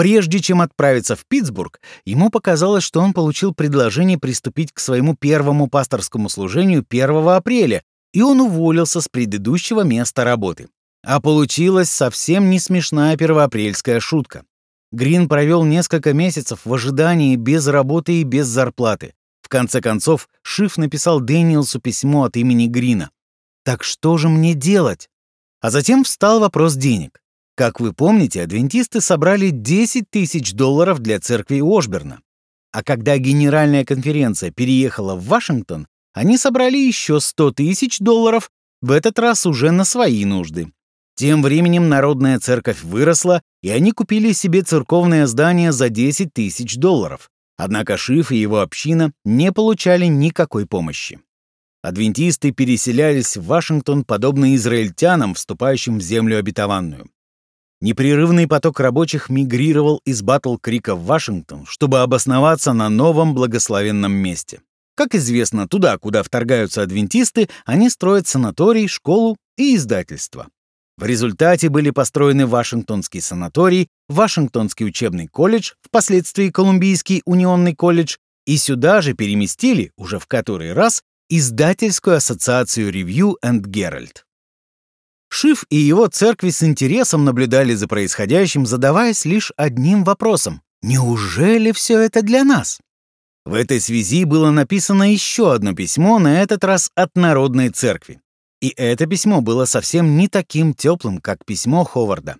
Прежде 0.00 0.40
чем 0.40 0.62
отправиться 0.62 1.14
в 1.14 1.26
Питтсбург, 1.26 1.78
ему 2.06 2.30
показалось, 2.30 2.82
что 2.82 3.02
он 3.02 3.12
получил 3.12 3.52
предложение 3.52 4.16
приступить 4.16 4.72
к 4.72 4.80
своему 4.80 5.14
первому 5.14 5.68
пасторскому 5.68 6.30
служению 6.30 6.86
1 6.88 7.28
апреля, 7.28 7.82
и 8.14 8.22
он 8.22 8.40
уволился 8.40 9.02
с 9.02 9.08
предыдущего 9.08 9.82
места 9.82 10.24
работы. 10.24 10.70
А 11.04 11.20
получилась 11.20 11.90
совсем 11.90 12.48
не 12.48 12.58
смешная 12.58 13.18
первоапрельская 13.18 14.00
шутка. 14.00 14.46
Грин 14.90 15.28
провел 15.28 15.64
несколько 15.64 16.14
месяцев 16.14 16.60
в 16.64 16.72
ожидании 16.72 17.36
без 17.36 17.66
работы 17.66 18.22
и 18.22 18.24
без 18.24 18.46
зарплаты. 18.46 19.12
В 19.42 19.50
конце 19.50 19.82
концов, 19.82 20.30
Шиф 20.40 20.78
написал 20.78 21.20
Дэниелсу 21.20 21.78
письмо 21.78 22.24
от 22.24 22.38
имени 22.38 22.68
Грина. 22.68 23.10
«Так 23.64 23.84
что 23.84 24.16
же 24.16 24.30
мне 24.30 24.54
делать?» 24.54 25.10
А 25.60 25.68
затем 25.68 26.04
встал 26.04 26.40
вопрос 26.40 26.74
денег. 26.74 27.20
Как 27.60 27.78
вы 27.78 27.92
помните, 27.92 28.42
адвентисты 28.42 29.02
собрали 29.02 29.50
10 29.50 30.08
тысяч 30.08 30.54
долларов 30.54 31.00
для 31.00 31.20
церкви 31.20 31.60
Ошберна. 31.62 32.22
А 32.72 32.82
когда 32.82 33.18
Генеральная 33.18 33.84
конференция 33.84 34.50
переехала 34.50 35.14
в 35.14 35.26
Вашингтон, 35.26 35.86
они 36.14 36.38
собрали 36.38 36.78
еще 36.78 37.20
100 37.20 37.50
тысяч 37.50 37.98
долларов, 37.98 38.48
в 38.80 38.90
этот 38.90 39.18
раз 39.18 39.44
уже 39.44 39.72
на 39.72 39.84
свои 39.84 40.24
нужды. 40.24 40.72
Тем 41.16 41.42
временем 41.42 41.90
Народная 41.90 42.38
церковь 42.38 42.82
выросла, 42.82 43.42
и 43.62 43.68
они 43.68 43.92
купили 43.92 44.32
себе 44.32 44.62
церковное 44.62 45.26
здание 45.26 45.70
за 45.70 45.90
10 45.90 46.32
тысяч 46.32 46.76
долларов. 46.76 47.28
Однако 47.58 47.98
Шиф 47.98 48.32
и 48.32 48.38
его 48.38 48.60
община 48.60 49.12
не 49.26 49.52
получали 49.52 50.06
никакой 50.06 50.64
помощи. 50.64 51.20
Адвентисты 51.82 52.52
переселялись 52.52 53.36
в 53.36 53.44
Вашингтон 53.44 54.04
подобно 54.04 54.54
израильтянам, 54.54 55.34
вступающим 55.34 55.98
в 55.98 56.02
землю 56.02 56.38
обетованную. 56.38 57.10
Непрерывный 57.82 58.46
поток 58.46 58.78
рабочих 58.80 59.30
мигрировал 59.30 60.02
из 60.04 60.20
Батл-Крика 60.20 60.94
в 60.94 61.06
Вашингтон, 61.06 61.64
чтобы 61.66 62.00
обосноваться 62.00 62.74
на 62.74 62.90
новом 62.90 63.34
благословенном 63.34 64.12
месте. 64.12 64.60
Как 64.94 65.14
известно, 65.14 65.66
туда, 65.66 65.96
куда 65.96 66.22
вторгаются 66.22 66.82
адвентисты, 66.82 67.48
они 67.64 67.88
строят 67.88 68.26
санаторий, 68.26 68.86
школу 68.86 69.38
и 69.56 69.76
издательство. 69.76 70.48
В 70.98 71.06
результате 71.06 71.70
были 71.70 71.88
построены 71.88 72.46
Вашингтонский 72.46 73.22
санаторий, 73.22 73.88
Вашингтонский 74.10 74.84
учебный 74.84 75.26
колледж, 75.26 75.72
впоследствии 75.80 76.50
Колумбийский 76.50 77.22
унионный 77.24 77.74
колледж, 77.74 78.16
и 78.44 78.58
сюда 78.58 79.00
же 79.00 79.14
переместили, 79.14 79.92
уже 79.96 80.18
в 80.18 80.26
который 80.26 80.74
раз, 80.74 81.02
издательскую 81.30 82.16
ассоциацию 82.16 82.92
Review 82.92 83.36
and 83.42 83.62
Herald. 83.62 84.24
Шиф 85.40 85.64
и 85.70 85.76
его 85.76 86.06
церкви 86.06 86.50
с 86.50 86.62
интересом 86.62 87.24
наблюдали 87.24 87.72
за 87.72 87.88
происходящим, 87.88 88.66
задаваясь 88.66 89.24
лишь 89.24 89.54
одним 89.56 90.04
вопросом. 90.04 90.60
Неужели 90.82 91.72
все 91.72 91.98
это 91.98 92.20
для 92.20 92.44
нас? 92.44 92.78
В 93.46 93.54
этой 93.54 93.80
связи 93.80 94.24
было 94.24 94.50
написано 94.50 95.10
еще 95.10 95.54
одно 95.54 95.74
письмо, 95.74 96.18
на 96.18 96.42
этот 96.42 96.62
раз 96.62 96.90
от 96.94 97.16
Народной 97.16 97.70
церкви. 97.70 98.20
И 98.60 98.74
это 98.76 99.06
письмо 99.06 99.40
было 99.40 99.64
совсем 99.64 100.18
не 100.18 100.28
таким 100.28 100.74
теплым, 100.74 101.22
как 101.22 101.46
письмо 101.46 101.84
Ховарда. 101.84 102.36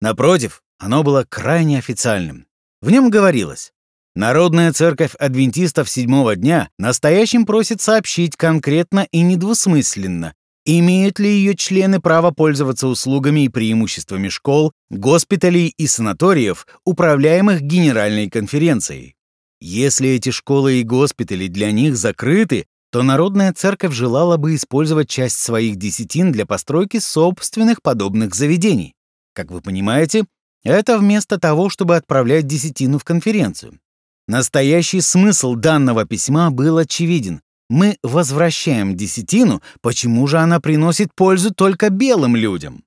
Напротив, 0.00 0.62
оно 0.78 1.02
было 1.02 1.26
крайне 1.28 1.76
официальным. 1.76 2.46
В 2.80 2.90
нем 2.90 3.10
говорилось 3.10 3.74
Народная 4.14 4.72
церковь 4.72 5.14
адвентистов 5.16 5.90
седьмого 5.90 6.34
дня 6.34 6.70
настоящим 6.78 7.44
просит 7.44 7.82
сообщить 7.82 8.36
конкретно 8.36 9.06
и 9.12 9.20
недвусмысленно, 9.20 10.32
имеют 10.76 11.18
ли 11.18 11.30
ее 11.30 11.56
члены 11.56 11.98
право 11.98 12.30
пользоваться 12.30 12.88
услугами 12.88 13.44
и 13.44 13.48
преимуществами 13.48 14.28
школ, 14.28 14.72
госпиталей 14.90 15.72
и 15.78 15.86
санаториев, 15.86 16.66
управляемых 16.84 17.62
Генеральной 17.62 18.28
конференцией. 18.28 19.14
Если 19.62 20.10
эти 20.10 20.30
школы 20.30 20.74
и 20.74 20.84
госпитали 20.84 21.46
для 21.46 21.72
них 21.72 21.96
закрыты, 21.96 22.66
то 22.92 23.02
Народная 23.02 23.54
Церковь 23.54 23.94
желала 23.94 24.36
бы 24.36 24.54
использовать 24.54 25.08
часть 25.08 25.40
своих 25.40 25.76
десятин 25.76 26.32
для 26.32 26.44
постройки 26.44 26.98
собственных 26.98 27.80
подобных 27.80 28.34
заведений. 28.34 28.94
Как 29.34 29.50
вы 29.50 29.62
понимаете, 29.62 30.26
это 30.64 30.98
вместо 30.98 31.38
того, 31.38 31.70
чтобы 31.70 31.96
отправлять 31.96 32.46
десятину 32.46 32.98
в 32.98 33.04
конференцию. 33.04 33.78
Настоящий 34.26 35.00
смысл 35.00 35.54
данного 35.54 36.04
письма 36.04 36.50
был 36.50 36.76
очевиден. 36.76 37.40
Мы 37.68 37.98
возвращаем 38.02 38.96
десятину, 38.96 39.62
почему 39.82 40.26
же 40.26 40.38
она 40.38 40.58
приносит 40.58 41.14
пользу 41.14 41.52
только 41.52 41.90
белым 41.90 42.34
людям? 42.34 42.84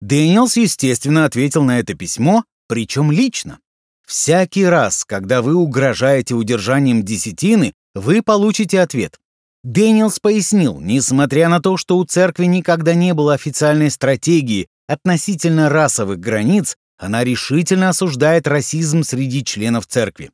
Дэниелс, 0.00 0.56
естественно, 0.56 1.26
ответил 1.26 1.62
на 1.62 1.78
это 1.78 1.94
письмо, 1.94 2.44
причем 2.68 3.12
лично. 3.12 3.58
Всякий 4.06 4.64
раз, 4.64 5.04
когда 5.04 5.42
вы 5.42 5.54
угрожаете 5.54 6.34
удержанием 6.34 7.02
десятины, 7.02 7.74
вы 7.94 8.22
получите 8.22 8.80
ответ. 8.80 9.20
Дэниелс 9.62 10.18
пояснил, 10.18 10.80
несмотря 10.80 11.48
на 11.48 11.60
то, 11.60 11.76
что 11.76 11.98
у 11.98 12.04
церкви 12.04 12.46
никогда 12.46 12.94
не 12.94 13.14
было 13.14 13.34
официальной 13.34 13.90
стратегии 13.90 14.68
относительно 14.88 15.68
расовых 15.68 16.18
границ, 16.18 16.76
она 16.98 17.22
решительно 17.24 17.90
осуждает 17.90 18.48
расизм 18.48 19.04
среди 19.04 19.44
членов 19.44 19.86
церкви. 19.86 20.30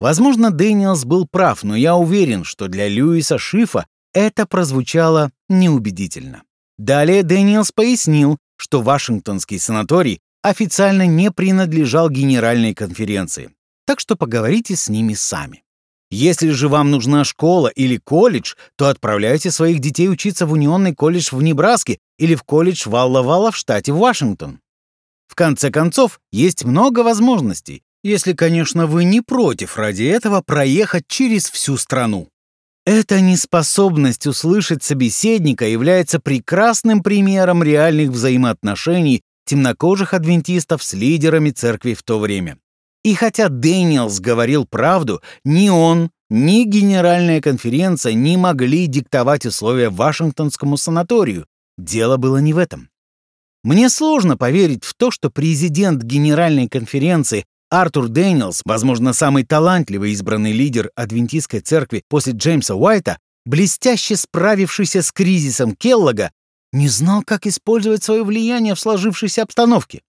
Возможно, 0.00 0.50
Дэниелс 0.50 1.04
был 1.04 1.26
прав, 1.30 1.62
но 1.62 1.76
я 1.76 1.94
уверен, 1.94 2.42
что 2.44 2.68
для 2.68 2.88
Льюиса 2.88 3.38
Шифа 3.38 3.86
это 4.14 4.46
прозвучало 4.46 5.30
неубедительно. 5.48 6.42
Далее 6.78 7.22
Дэниелс 7.22 7.72
пояснил, 7.72 8.38
что 8.56 8.80
Вашингтонский 8.80 9.58
санаторий 9.58 10.20
официально 10.42 11.06
не 11.06 11.30
принадлежал 11.30 12.08
Генеральной 12.08 12.74
конференции, 12.74 13.50
так 13.86 14.00
что 14.00 14.16
поговорите 14.16 14.74
с 14.74 14.88
ними 14.88 15.12
сами. 15.12 15.62
Если 16.10 16.50
же 16.50 16.68
вам 16.68 16.90
нужна 16.90 17.22
школа 17.24 17.68
или 17.68 17.98
колледж, 17.98 18.54
то 18.76 18.88
отправляйте 18.88 19.50
своих 19.50 19.78
детей 19.78 20.08
учиться 20.08 20.46
в 20.46 20.52
Унионный 20.52 20.94
колледж 20.94 21.28
в 21.30 21.40
Небраске 21.42 21.98
или 22.18 22.34
в 22.34 22.42
колледж 22.42 22.88
Валла-Валла 22.88 23.52
в 23.52 23.56
штате 23.56 23.92
Вашингтон. 23.92 24.60
В 25.28 25.36
конце 25.36 25.70
концов, 25.70 26.18
есть 26.32 26.64
много 26.64 27.00
возможностей, 27.00 27.84
если, 28.02 28.32
конечно, 28.32 28.86
вы 28.86 29.04
не 29.04 29.20
против 29.20 29.76
ради 29.76 30.04
этого 30.04 30.42
проехать 30.42 31.04
через 31.06 31.50
всю 31.50 31.76
страну. 31.76 32.28
Эта 32.86 33.20
неспособность 33.20 34.26
услышать 34.26 34.82
собеседника 34.82 35.66
является 35.66 36.18
прекрасным 36.18 37.02
примером 37.02 37.62
реальных 37.62 38.10
взаимоотношений 38.10 39.22
темнокожих 39.44 40.14
адвентистов 40.14 40.82
с 40.82 40.94
лидерами 40.94 41.50
церкви 41.50 41.94
в 41.94 42.02
то 42.02 42.18
время. 42.18 42.58
И 43.04 43.14
хотя 43.14 43.48
Дэниелс 43.48 44.20
говорил 44.20 44.66
правду, 44.66 45.22
ни 45.44 45.68
он, 45.68 46.10
ни 46.28 46.64
Генеральная 46.64 47.40
конференция 47.40 48.12
не 48.12 48.36
могли 48.36 48.86
диктовать 48.86 49.46
условия 49.46 49.90
Вашингтонскому 49.90 50.76
санаторию. 50.76 51.46
Дело 51.76 52.16
было 52.16 52.38
не 52.38 52.52
в 52.52 52.58
этом. 52.58 52.88
Мне 53.62 53.90
сложно 53.90 54.36
поверить 54.36 54.84
в 54.84 54.94
то, 54.94 55.10
что 55.10 55.30
президент 55.30 56.02
Генеральной 56.02 56.68
конференции 56.68 57.44
Артур 57.70 58.08
Дэниелс, 58.08 58.62
возможно, 58.64 59.12
самый 59.12 59.44
талантливый 59.44 60.10
избранный 60.10 60.50
лидер 60.50 60.90
адвентистской 60.96 61.60
церкви 61.60 62.02
после 62.08 62.32
Джеймса 62.32 62.74
Уайта, 62.74 63.18
блестяще 63.44 64.16
справившийся 64.16 65.02
с 65.02 65.12
кризисом 65.12 65.76
Келлога, 65.76 66.32
не 66.72 66.88
знал, 66.88 67.22
как 67.22 67.46
использовать 67.46 68.02
свое 68.02 68.24
влияние 68.24 68.74
в 68.74 68.80
сложившейся 68.80 69.42
обстановке. 69.42 70.02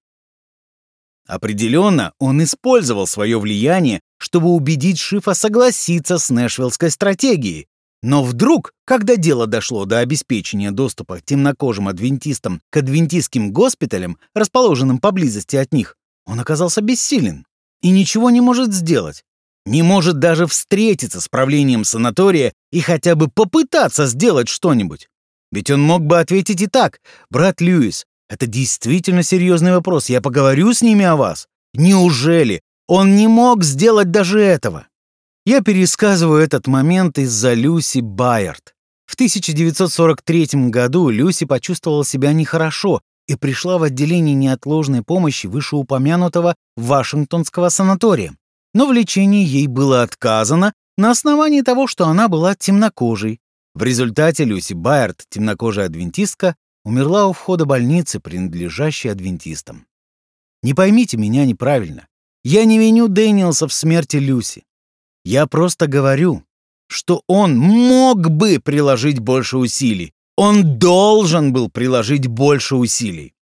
Определенно, 1.28 2.14
он 2.18 2.44
использовал 2.44 3.06
свое 3.06 3.40
влияние, 3.40 4.02
чтобы 4.18 4.50
убедить 4.50 4.98
Шифа 4.98 5.36
согласиться 5.36 6.18
с 6.18 6.32
Нэшвиллской 6.32 6.90
стратегией. 6.90 7.68
Но 8.02 8.24
вдруг, 8.24 8.74
когда 8.86 9.18
дело 9.18 9.46
дошло 9.46 9.86
до 9.86 10.00
обеспечения 10.00 10.72
доступа 10.72 11.22
темнокожим 11.22 11.88
адвентистам 11.88 12.64
к 12.72 12.78
адвентистским 12.78 13.54
госпиталям, 13.54 14.18
расположенным 14.34 14.98
поблизости 14.98 15.56
от 15.56 15.72
них, 15.72 15.96
он 16.26 16.40
оказался 16.40 16.82
бессилен 16.82 17.46
и 17.82 17.90
ничего 17.90 18.30
не 18.30 18.42
может 18.42 18.74
сделать. 18.74 19.24
Не 19.66 19.84
может 19.84 20.20
даже 20.20 20.48
встретиться 20.48 21.22
с 21.22 21.28
правлением 21.28 21.84
санатория 21.84 22.54
и 22.72 22.80
хотя 22.80 23.16
бы 23.16 23.28
попытаться 23.28 24.08
сделать 24.08 24.48
что-нибудь. 24.48 25.08
Ведь 25.52 25.70
он 25.70 25.82
мог 25.82 26.02
бы 26.04 26.20
ответить 26.20 26.62
и 26.62 26.68
так. 26.68 27.00
«Брат 27.30 27.62
Льюис, 27.62 28.06
это 28.30 28.48
действительно 28.48 29.24
серьезный 29.24 29.74
вопрос. 29.74 30.10
Я 30.10 30.22
поговорю 30.22 30.74
с 30.74 30.82
ними 30.82 31.06
о 31.06 31.16
вас. 31.16 31.48
Неужели 31.74 32.62
он 32.88 33.16
не 33.16 33.28
мог 33.28 33.64
сделать 33.64 34.10
даже 34.10 34.40
этого? 34.42 34.88
Я 35.46 35.62
пересказываю 35.62 36.42
этот 36.42 36.68
момент 36.68 37.18
из-за 37.18 37.54
Люси 37.54 38.00
Байерт. 38.00 38.74
В 39.06 39.16
1943 39.16 40.70
году 40.70 41.10
Люси 41.10 41.46
почувствовала 41.46 42.06
себя 42.06 42.32
нехорошо 42.32 43.02
и 43.28 43.36
пришла 43.36 43.78
в 43.78 43.84
отделение 43.84 44.36
неотложной 44.36 45.04
помощи 45.04 45.48
вышеупомянутого 45.48 46.56
Вашингтонского 46.76 47.70
санатория. 47.70 48.36
Но 48.74 48.86
в 48.88 48.94
лечении 48.94 49.46
ей 49.46 49.68
было 49.68 50.04
отказано 50.04 50.74
на 50.98 51.12
основании 51.12 51.62
того, 51.62 51.88
что 51.88 52.08
она 52.08 52.28
была 52.28 52.56
темнокожей. 52.56 53.40
В 53.74 53.84
результате 53.84 54.44
Люси 54.44 54.74
Байерт, 54.74 55.24
темнокожая 55.30 55.86
адвентистка, 55.86 56.56
умерла 56.84 57.28
у 57.28 57.34
входа 57.34 57.66
больницы, 57.66 58.20
принадлежащей 58.20 59.12
адвентистам. 59.12 59.86
Не 60.64 60.74
поймите 60.74 61.18
меня 61.18 61.46
неправильно. 61.46 62.08
Я 62.44 62.66
не 62.66 62.80
виню 62.80 63.08
Дэниелса 63.08 63.68
в 63.68 63.74
смерти 63.74 64.18
Люси. 64.18 64.64
Я 65.24 65.46
просто 65.48 65.88
говорю, 65.88 66.44
что 66.88 67.24
он 67.28 67.58
мог 67.58 68.30
бы 68.30 68.60
приложить 68.60 69.20
больше 69.20 69.58
усилий. 69.58 70.14
Он 70.38 70.80
должен 70.80 71.54
был 71.54 71.70
приложить 71.70 72.28
больше 72.28 72.76
усилий. 72.76 73.34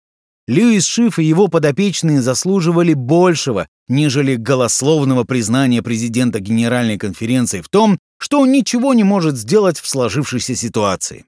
Льюис 0.48 0.86
Шиф 0.86 1.20
и 1.20 1.24
его 1.24 1.48
подопечные 1.48 2.22
заслуживали 2.24 2.96
большего, 2.96 3.68
нежели 3.88 4.36
голословного 4.36 5.24
признания 5.24 5.84
президента 5.84 6.40
Генеральной 6.40 6.98
конференции 6.98 7.62
в 7.62 7.70
том, 7.70 8.00
что 8.18 8.40
он 8.42 8.52
ничего 8.52 8.96
не 8.96 9.04
может 9.04 9.38
сделать 9.38 9.80
в 9.80 9.88
сложившейся 9.88 10.56
ситуации. 10.56 11.26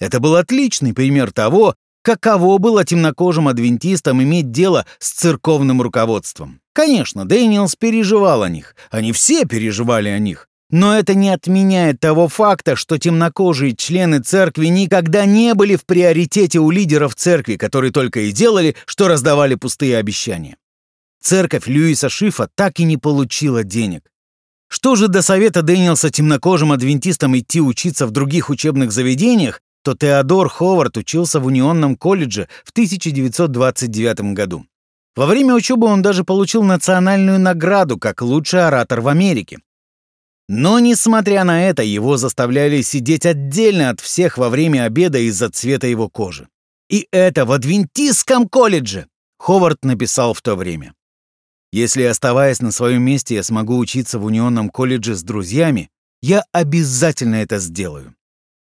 Это 0.00 0.20
был 0.20 0.36
отличный 0.36 0.94
пример 0.94 1.32
того, 1.32 1.74
каково 2.02 2.56
было 2.56 2.84
темнокожим 2.84 3.48
адвентистам 3.48 4.22
иметь 4.22 4.50
дело 4.52 4.86
с 4.98 5.10
церковным 5.10 5.82
руководством. 5.82 6.60
Конечно, 6.72 7.26
Дэниелс 7.26 7.76
переживал 7.76 8.42
о 8.42 8.48
них, 8.48 8.74
они 8.90 9.12
все 9.12 9.44
переживали 9.44 10.08
о 10.08 10.18
них. 10.18 10.48
Но 10.70 10.98
это 10.98 11.14
не 11.14 11.30
отменяет 11.30 12.00
того 12.00 12.26
факта, 12.28 12.74
что 12.74 12.98
темнокожие 12.98 13.76
члены 13.76 14.20
церкви 14.20 14.66
никогда 14.66 15.24
не 15.24 15.54
были 15.54 15.76
в 15.76 15.86
приоритете 15.86 16.58
у 16.58 16.70
лидеров 16.70 17.14
церкви, 17.14 17.56
которые 17.56 17.92
только 17.92 18.20
и 18.20 18.32
делали, 18.32 18.74
что 18.84 19.06
раздавали 19.06 19.54
пустые 19.54 19.96
обещания. 19.96 20.56
Церковь 21.22 21.66
Льюиса 21.66 22.08
Шифа 22.08 22.48
так 22.54 22.80
и 22.80 22.84
не 22.84 22.96
получила 22.96 23.62
денег. 23.62 24.10
Что 24.68 24.96
же 24.96 25.06
до 25.06 25.22
совета 25.22 25.62
Дэниелса 25.62 26.10
темнокожим 26.10 26.72
адвентистам 26.72 27.38
идти 27.38 27.60
учиться 27.60 28.06
в 28.06 28.10
других 28.10 28.50
учебных 28.50 28.90
заведениях, 28.90 29.60
то 29.84 29.94
Теодор 29.94 30.48
Ховард 30.48 30.96
учился 30.96 31.38
в 31.38 31.46
Унионном 31.46 31.96
колледже 31.96 32.48
в 32.64 32.72
1929 32.72 34.34
году. 34.34 34.66
Во 35.14 35.26
время 35.26 35.54
учебы 35.54 35.86
он 35.86 36.02
даже 36.02 36.24
получил 36.24 36.64
национальную 36.64 37.38
награду 37.38 37.96
как 37.96 38.20
лучший 38.20 38.66
оратор 38.66 39.00
в 39.00 39.08
Америке. 39.08 39.58
Но, 40.48 40.78
несмотря 40.78 41.44
на 41.44 41.68
это, 41.68 41.82
его 41.82 42.16
заставляли 42.16 42.82
сидеть 42.82 43.26
отдельно 43.26 43.90
от 43.90 44.00
всех 44.00 44.38
во 44.38 44.48
время 44.48 44.84
обеда 44.84 45.18
из-за 45.18 45.50
цвета 45.50 45.88
его 45.88 46.08
кожи. 46.08 46.48
И 46.88 47.08
это 47.10 47.44
в 47.44 47.52
Адвентистском 47.52 48.48
колледже, 48.48 49.08
Ховард 49.38 49.84
написал 49.84 50.34
в 50.34 50.42
то 50.42 50.54
время. 50.54 50.94
Если, 51.72 52.02
оставаясь 52.04 52.60
на 52.60 52.70
своем 52.70 53.02
месте, 53.02 53.34
я 53.34 53.42
смогу 53.42 53.76
учиться 53.76 54.18
в 54.18 54.24
Унионном 54.24 54.70
колледже 54.70 55.16
с 55.16 55.22
друзьями, 55.22 55.90
я 56.22 56.44
обязательно 56.52 57.36
это 57.36 57.58
сделаю. 57.58 58.14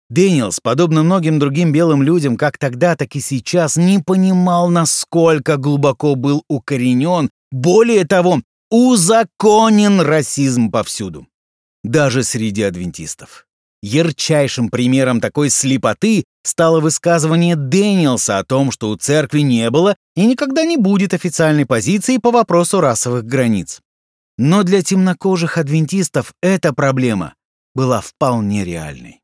Дэниелс, 0.10 0.60
подобно 0.62 1.04
многим 1.04 1.38
другим 1.38 1.72
белым 1.72 2.02
людям, 2.02 2.38
как 2.38 2.58
тогда, 2.58 2.96
так 2.96 3.16
и 3.16 3.20
сейчас, 3.20 3.78
не 3.78 4.00
понимал, 4.00 4.70
насколько 4.70 5.58
глубоко 5.58 6.16
был 6.16 6.44
укоренен, 6.48 7.30
более 7.52 8.06
того, 8.06 8.42
узаконен 8.72 10.02
расизм 10.02 10.72
повсюду. 10.72 11.28
Даже 11.84 12.24
среди 12.24 12.63
адвентистов. 12.63 13.48
Ярчайшим 13.82 14.70
примером 14.70 15.22
такой 15.22 15.50
слепоты 15.50 16.24
стало 16.44 16.80
высказывание 16.80 17.56
Дэниелса 17.56 18.40
о 18.40 18.44
том, 18.44 18.72
что 18.72 18.90
у 18.90 18.96
церкви 18.96 19.42
не 19.42 19.70
было 19.70 19.96
и 20.16 20.26
никогда 20.26 20.66
не 20.66 20.78
будет 20.78 21.13
официальной 21.13 21.66
позиции 21.66 22.18
по 22.18 22.32
вопросу 22.32 22.82
расовых 22.82 23.26
границ. 23.26 23.82
Но 24.38 24.63
для 24.63 24.82
темнокожих 24.82 25.58
адвентистов 25.58 26.34
эта 26.42 26.74
проблема 26.74 27.36
была 27.76 28.02
вполне 28.02 28.66
реальной. 28.66 29.22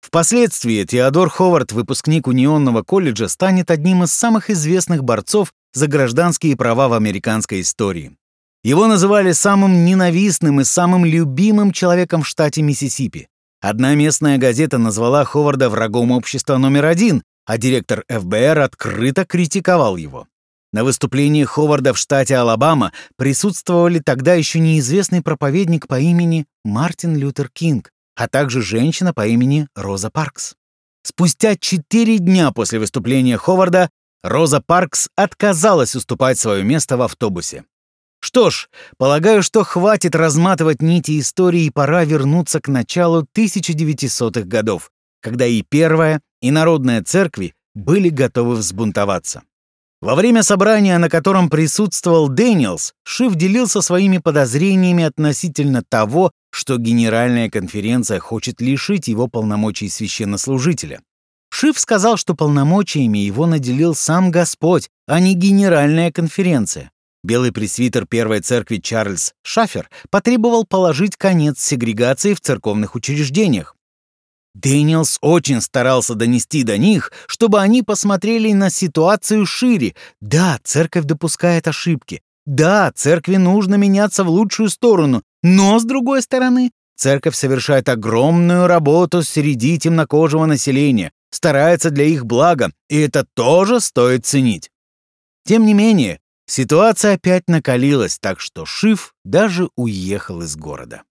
Впоследствии 0.00 0.84
Теодор 0.84 1.28
Ховард, 1.28 1.72
выпускник 1.72 2.26
Унионного 2.26 2.82
колледжа, 2.82 3.28
станет 3.28 3.70
одним 3.70 4.04
из 4.04 4.12
самых 4.12 4.48
известных 4.48 5.04
борцов 5.04 5.52
за 5.72 5.86
гражданские 5.86 6.56
права 6.56 6.88
в 6.88 6.94
американской 6.94 7.60
истории. 7.60 8.16
Его 8.64 8.86
называли 8.86 9.32
самым 9.32 9.84
ненавистным 9.84 10.60
и 10.60 10.64
самым 10.64 11.04
любимым 11.04 11.72
человеком 11.72 12.22
в 12.22 12.28
штате 12.28 12.62
Миссисипи. 12.62 13.28
Одна 13.60 13.94
местная 13.94 14.38
газета 14.38 14.78
назвала 14.78 15.24
Ховарда 15.24 15.68
врагом 15.68 16.10
общества 16.10 16.58
номер 16.58 16.86
один, 16.86 17.22
а 17.46 17.56
директор 17.56 18.04
ФБР 18.08 18.58
открыто 18.58 19.24
критиковал 19.24 19.96
его. 19.96 20.26
На 20.72 20.84
выступлении 20.84 21.44
Ховарда 21.44 21.94
в 21.94 21.98
штате 21.98 22.36
Алабама 22.36 22.92
присутствовали 23.16 24.00
тогда 24.00 24.34
еще 24.34 24.60
неизвестный 24.60 25.22
проповедник 25.22 25.86
по 25.86 25.98
имени 25.98 26.46
Мартин 26.64 27.16
Лютер 27.16 27.48
Кинг, 27.48 27.90
а 28.16 28.28
также 28.28 28.60
женщина 28.60 29.14
по 29.14 29.26
имени 29.26 29.66
Роза 29.74 30.10
Паркс. 30.10 30.56
Спустя 31.02 31.56
четыре 31.56 32.18
дня 32.18 32.50
после 32.50 32.78
выступления 32.78 33.38
Ховарда 33.38 33.88
Роза 34.22 34.60
Паркс 34.60 35.08
отказалась 35.16 35.94
уступать 35.94 36.38
свое 36.38 36.62
место 36.64 36.96
в 36.96 37.02
автобусе. 37.02 37.64
Что 38.28 38.50
ж, 38.50 38.68
полагаю, 38.98 39.42
что 39.42 39.64
хватит 39.64 40.14
разматывать 40.14 40.82
нити 40.82 41.18
истории 41.18 41.62
и 41.62 41.70
пора 41.70 42.04
вернуться 42.04 42.60
к 42.60 42.68
началу 42.68 43.26
1900-х 43.34 44.42
годов, 44.42 44.90
когда 45.22 45.46
и 45.46 45.62
Первая, 45.62 46.20
и 46.42 46.50
Народная 46.50 47.02
церкви 47.02 47.54
были 47.74 48.10
готовы 48.10 48.56
взбунтоваться. 48.56 49.44
Во 50.02 50.14
время 50.14 50.42
собрания, 50.42 50.98
на 50.98 51.08
котором 51.08 51.48
присутствовал 51.48 52.28
Дэниелс, 52.28 52.92
Шиф 53.02 53.34
делился 53.34 53.80
своими 53.80 54.18
подозрениями 54.18 55.04
относительно 55.04 55.82
того, 55.82 56.30
что 56.50 56.76
Генеральная 56.76 57.48
конференция 57.48 58.18
хочет 58.18 58.60
лишить 58.60 59.08
его 59.08 59.28
полномочий 59.28 59.88
священнослужителя. 59.88 61.00
Шиф 61.48 61.78
сказал, 61.78 62.18
что 62.18 62.34
полномочиями 62.34 63.20
его 63.20 63.46
наделил 63.46 63.94
сам 63.94 64.30
Господь, 64.30 64.90
а 65.06 65.18
не 65.18 65.32
Генеральная 65.32 66.12
конференция. 66.12 66.90
Белый 67.24 67.52
пресвитер 67.52 68.06
Первой 68.06 68.40
Церкви 68.40 68.76
Чарльз 68.76 69.34
Шафер 69.42 69.90
потребовал 70.10 70.64
положить 70.64 71.16
конец 71.16 71.60
сегрегации 71.60 72.34
в 72.34 72.40
церковных 72.40 72.94
учреждениях. 72.94 73.74
Дэниелс 74.54 75.18
очень 75.20 75.60
старался 75.60 76.14
донести 76.14 76.62
до 76.62 76.78
них, 76.78 77.12
чтобы 77.26 77.60
они 77.60 77.82
посмотрели 77.82 78.52
на 78.52 78.70
ситуацию 78.70 79.46
шире. 79.46 79.94
Да, 80.20 80.58
церковь 80.64 81.04
допускает 81.04 81.68
ошибки. 81.68 82.22
Да, 82.46 82.90
церкви 82.94 83.36
нужно 83.36 83.74
меняться 83.74 84.24
в 84.24 84.30
лучшую 84.30 84.70
сторону. 84.70 85.22
Но, 85.42 85.78
с 85.78 85.84
другой 85.84 86.22
стороны, 86.22 86.72
церковь 86.96 87.36
совершает 87.36 87.88
огромную 87.88 88.66
работу 88.66 89.22
среди 89.22 89.78
темнокожего 89.78 90.46
населения, 90.46 91.12
старается 91.30 91.90
для 91.90 92.06
их 92.06 92.26
блага, 92.26 92.72
и 92.88 92.98
это 92.98 93.26
тоже 93.34 93.80
стоит 93.80 94.26
ценить. 94.26 94.70
Тем 95.44 95.66
не 95.66 95.74
менее, 95.74 96.20
ситуация 96.50 97.14
опять 97.14 97.48
накалилась, 97.48 98.18
так 98.18 98.40
что 98.40 98.66
Шиф 98.66 99.14
даже 99.24 99.70
уехал 99.76 100.42
из 100.42 100.56
города. 100.56 101.02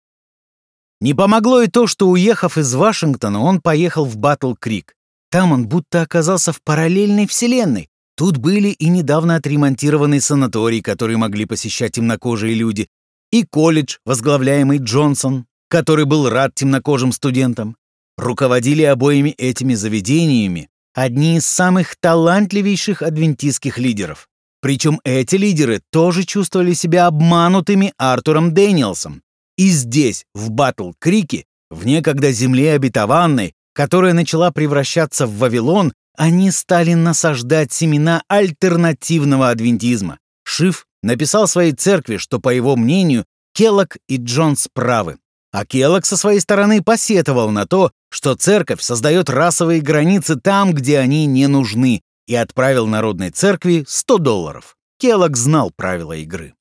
Не 1.00 1.14
помогло 1.14 1.62
и 1.62 1.68
то, 1.68 1.86
что, 1.88 2.10
уехав 2.10 2.58
из 2.58 2.74
Вашингтона, 2.74 3.40
он 3.40 3.62
поехал 3.62 4.06
в 4.06 4.18
Батл-Крик. 4.18 4.96
Там 5.30 5.52
он 5.52 5.68
будто 5.68 6.02
оказался 6.02 6.52
в 6.52 6.62
параллельной 6.62 7.28
вселенной. 7.28 7.90
Тут 8.16 8.38
были 8.38 8.70
и 8.70 8.90
недавно 8.90 9.36
отремонтированный 9.36 10.22
санаторий, 10.22 10.82
который 10.82 11.18
могли 11.18 11.46
посещать 11.46 11.94
темнокожие 11.94 12.56
люди, 12.56 12.88
и 13.32 13.44
колледж, 13.44 13.98
возглавляемый 14.06 14.80
Джонсон, 14.80 15.46
который 15.70 16.06
был 16.06 16.30
рад 16.30 16.56
темнокожим 16.56 17.12
студентам. 17.12 17.76
Руководили 18.18 18.82
обоими 18.84 19.30
этими 19.32 19.76
заведениями 19.76 20.70
одни 20.96 21.38
из 21.38 21.46
самых 21.46 21.96
талантливейших 22.00 23.04
адвентистских 23.04 23.78
лидеров. 23.78 24.28
Причем 24.62 25.00
эти 25.04 25.36
лидеры 25.36 25.82
тоже 25.92 26.24
чувствовали 26.24 26.74
себя 26.74 27.08
обманутыми 27.08 27.94
Артуром 27.98 28.54
Дэниелсом, 28.54 29.22
и 29.58 29.70
здесь, 29.70 30.26
в 30.36 30.52
Батл-Крике, 30.52 31.46
в 31.70 31.86
некогда 31.86 32.32
земле 32.32 32.74
обетованной, 32.74 33.54
которая 33.74 34.14
начала 34.14 34.52
превращаться 34.52 35.26
в 35.26 35.38
Вавилон, 35.38 35.94
они 36.16 36.52
стали 36.52 36.94
насаждать 36.94 37.74
семена 37.74 38.24
альтернативного 38.28 39.50
адвентизма. 39.50 40.20
Шиф 40.44 40.86
написал 41.04 41.48
своей 41.48 41.74
церкви, 41.74 42.18
что, 42.18 42.40
по 42.40 42.50
его 42.50 42.76
мнению, 42.76 43.26
Келлок 43.54 43.98
и 44.08 44.18
Джонс 44.18 44.68
правы. 44.74 45.18
А 45.52 45.66
Келлок 45.66 46.06
со 46.06 46.18
своей 46.18 46.40
стороны 46.40 46.84
посетовал 46.84 47.50
на 47.50 47.66
то, 47.66 47.92
что 48.10 48.36
церковь 48.36 48.82
создает 48.82 49.30
расовые 49.30 49.82
границы 49.82 50.36
там, 50.36 50.74
где 50.74 51.00
они 51.00 51.26
не 51.26 51.48
нужны, 51.48 52.02
и 52.28 52.36
отправил 52.36 52.86
народной 52.86 53.32
церкви 53.32 53.86
100 53.88 54.18
долларов. 54.20 54.78
Келлок 55.00 55.36
знал 55.36 55.72
правила 55.76 56.14
игры. 56.14 56.54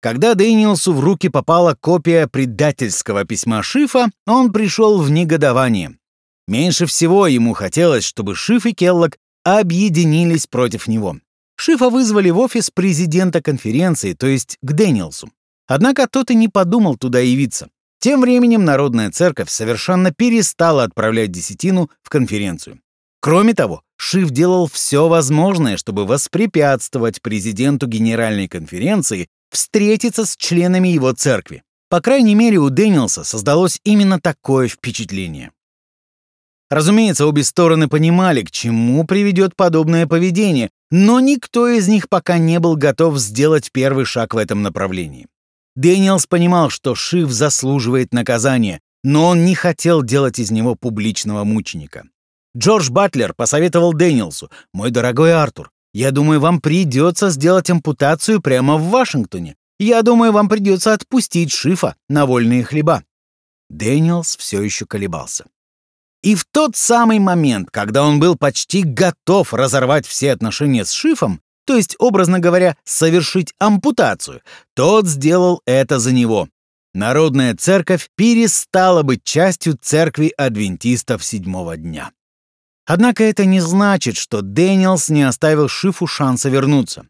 Когда 0.00 0.34
Дэниелсу 0.34 0.92
в 0.92 1.00
руки 1.00 1.30
попала 1.30 1.74
копия 1.80 2.28
предательского 2.28 3.24
письма 3.24 3.62
Шифа, 3.62 4.10
он 4.26 4.52
пришел 4.52 5.00
в 5.00 5.10
негодование. 5.10 5.96
Меньше 6.46 6.84
всего 6.84 7.26
ему 7.26 7.54
хотелось, 7.54 8.04
чтобы 8.04 8.34
Шиф 8.34 8.66
и 8.66 8.74
Келлок 8.74 9.16
объединились 9.44 10.46
против 10.46 10.88
него. 10.88 11.16
Шифа 11.56 11.88
вызвали 11.88 12.28
в 12.30 12.38
офис 12.38 12.70
президента 12.70 13.40
конференции, 13.40 14.12
то 14.12 14.26
есть 14.26 14.58
к 14.60 14.72
Дэниелсу. 14.72 15.30
Однако 15.66 16.06
тот 16.06 16.30
и 16.30 16.34
не 16.34 16.48
подумал 16.48 16.96
туда 16.96 17.20
явиться. 17.20 17.68
Тем 18.00 18.20
временем 18.20 18.64
Народная 18.66 19.10
Церковь 19.10 19.48
совершенно 19.48 20.12
перестала 20.12 20.82
отправлять 20.82 21.32
десятину 21.32 21.90
в 22.02 22.10
конференцию. 22.10 22.80
Кроме 23.24 23.54
того, 23.54 23.80
Шиф 23.96 24.28
делал 24.32 24.66
все 24.66 25.08
возможное, 25.08 25.78
чтобы 25.78 26.04
воспрепятствовать 26.04 27.22
президенту 27.22 27.86
Генеральной 27.86 28.48
конференции 28.48 29.28
встретиться 29.50 30.26
с 30.26 30.36
членами 30.36 30.88
его 30.88 31.10
церкви. 31.12 31.62
По 31.88 32.02
крайней 32.02 32.34
мере, 32.34 32.58
у 32.58 32.68
Дэниелса 32.68 33.24
создалось 33.24 33.80
именно 33.82 34.20
такое 34.20 34.68
впечатление. 34.68 35.52
Разумеется, 36.68 37.26
обе 37.26 37.44
стороны 37.44 37.88
понимали, 37.88 38.42
к 38.42 38.50
чему 38.50 39.06
приведет 39.06 39.56
подобное 39.56 40.06
поведение, 40.06 40.68
но 40.90 41.18
никто 41.18 41.66
из 41.66 41.88
них 41.88 42.10
пока 42.10 42.36
не 42.36 42.60
был 42.60 42.76
готов 42.76 43.18
сделать 43.18 43.70
первый 43.72 44.04
шаг 44.04 44.34
в 44.34 44.36
этом 44.36 44.60
направлении. 44.60 45.28
Дэниелс 45.76 46.26
понимал, 46.26 46.68
что 46.68 46.94
Шиф 46.94 47.30
заслуживает 47.30 48.12
наказания, 48.12 48.80
но 49.02 49.28
он 49.28 49.46
не 49.46 49.54
хотел 49.54 50.02
делать 50.02 50.38
из 50.38 50.50
него 50.50 50.74
публичного 50.74 51.44
мученика. 51.44 52.04
Джордж 52.56 52.90
Батлер 52.90 53.34
посоветовал 53.34 53.92
Дэниелсу, 53.92 54.50
«Мой 54.72 54.90
дорогой 54.90 55.34
Артур, 55.34 55.70
я 55.92 56.10
думаю, 56.10 56.40
вам 56.40 56.60
придется 56.60 57.30
сделать 57.30 57.70
ампутацию 57.70 58.40
прямо 58.40 58.76
в 58.76 58.90
Вашингтоне. 58.90 59.56
Я 59.78 60.02
думаю, 60.02 60.32
вам 60.32 60.48
придется 60.48 60.92
отпустить 60.92 61.52
Шифа 61.52 61.96
на 62.08 62.26
вольные 62.26 62.64
хлеба». 62.64 63.02
Дэниелс 63.70 64.36
все 64.36 64.62
еще 64.62 64.86
колебался. 64.86 65.46
И 66.22 66.36
в 66.36 66.46
тот 66.50 66.76
самый 66.76 67.18
момент, 67.18 67.70
когда 67.70 68.04
он 68.04 68.18
был 68.18 68.36
почти 68.36 68.82
готов 68.82 69.52
разорвать 69.52 70.06
все 70.06 70.32
отношения 70.32 70.84
с 70.84 70.90
Шифом, 70.90 71.40
то 71.66 71.76
есть, 71.76 71.96
образно 71.98 72.38
говоря, 72.38 72.76
совершить 72.84 73.52
ампутацию, 73.58 74.42
тот 74.74 75.06
сделал 75.06 75.60
это 75.66 75.98
за 75.98 76.12
него. 76.12 76.48
Народная 76.94 77.56
церковь 77.56 78.08
перестала 78.16 79.02
быть 79.02 79.24
частью 79.24 79.76
церкви 79.80 80.32
адвентистов 80.36 81.24
седьмого 81.24 81.76
дня. 81.76 82.12
Однако 82.86 83.24
это 83.24 83.44
не 83.44 83.60
значит, 83.60 84.16
что 84.16 84.42
Дэниелс 84.42 85.08
не 85.08 85.22
оставил 85.22 85.68
Шифу 85.68 86.06
шанса 86.06 86.48
вернуться. 86.48 87.06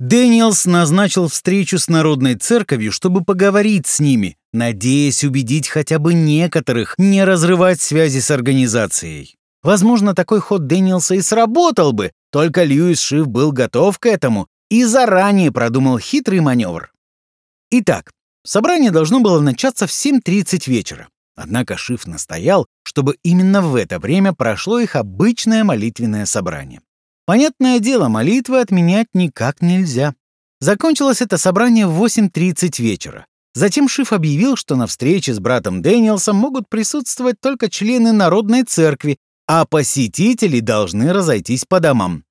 Дэниелс 0.00 0.64
назначил 0.66 1.28
встречу 1.28 1.78
с 1.78 1.88
Народной 1.88 2.36
Церковью, 2.36 2.92
чтобы 2.92 3.24
поговорить 3.24 3.86
с 3.86 3.98
ними, 3.98 4.36
надеясь 4.52 5.24
убедить 5.24 5.68
хотя 5.68 5.98
бы 5.98 6.14
некоторых 6.14 6.94
не 6.98 7.24
разрывать 7.24 7.80
связи 7.80 8.20
с 8.20 8.30
организацией. 8.30 9.34
Возможно, 9.62 10.14
такой 10.14 10.40
ход 10.40 10.66
Дэниелса 10.66 11.16
и 11.16 11.20
сработал 11.20 11.92
бы, 11.92 12.12
только 12.30 12.62
Льюис 12.62 13.00
Шиф 13.00 13.26
был 13.26 13.50
готов 13.50 13.98
к 13.98 14.06
этому 14.06 14.46
и 14.70 14.84
заранее 14.84 15.50
продумал 15.50 15.98
хитрый 15.98 16.40
маневр. 16.40 16.92
Итак, 17.70 18.12
собрание 18.44 18.92
должно 18.92 19.20
было 19.20 19.40
начаться 19.40 19.86
в 19.86 19.90
7.30 19.90 20.70
вечера. 20.70 21.08
Однако 21.40 21.76
Шиф 21.76 22.08
настоял, 22.08 22.66
чтобы 22.82 23.16
именно 23.22 23.62
в 23.62 23.76
это 23.76 24.00
время 24.00 24.32
прошло 24.32 24.80
их 24.80 24.96
обычное 24.96 25.62
молитвенное 25.62 26.26
собрание. 26.26 26.80
Понятное 27.26 27.78
дело, 27.78 28.08
молитвы 28.08 28.60
отменять 28.60 29.06
никак 29.14 29.62
нельзя. 29.62 30.14
Закончилось 30.60 31.22
это 31.22 31.38
собрание 31.38 31.86
в 31.86 32.02
8.30 32.02 32.82
вечера. 32.82 33.26
Затем 33.54 33.88
Шиф 33.88 34.12
объявил, 34.12 34.56
что 34.56 34.74
на 34.74 34.88
встрече 34.88 35.32
с 35.32 35.38
братом 35.38 35.80
Дэниелсом 35.80 36.34
могут 36.34 36.68
присутствовать 36.68 37.40
только 37.40 37.70
члены 37.70 38.10
Народной 38.10 38.64
Церкви, 38.64 39.18
а 39.46 39.64
посетители 39.64 40.58
должны 40.58 41.12
разойтись 41.12 41.64
по 41.64 41.78
домам. 41.78 42.24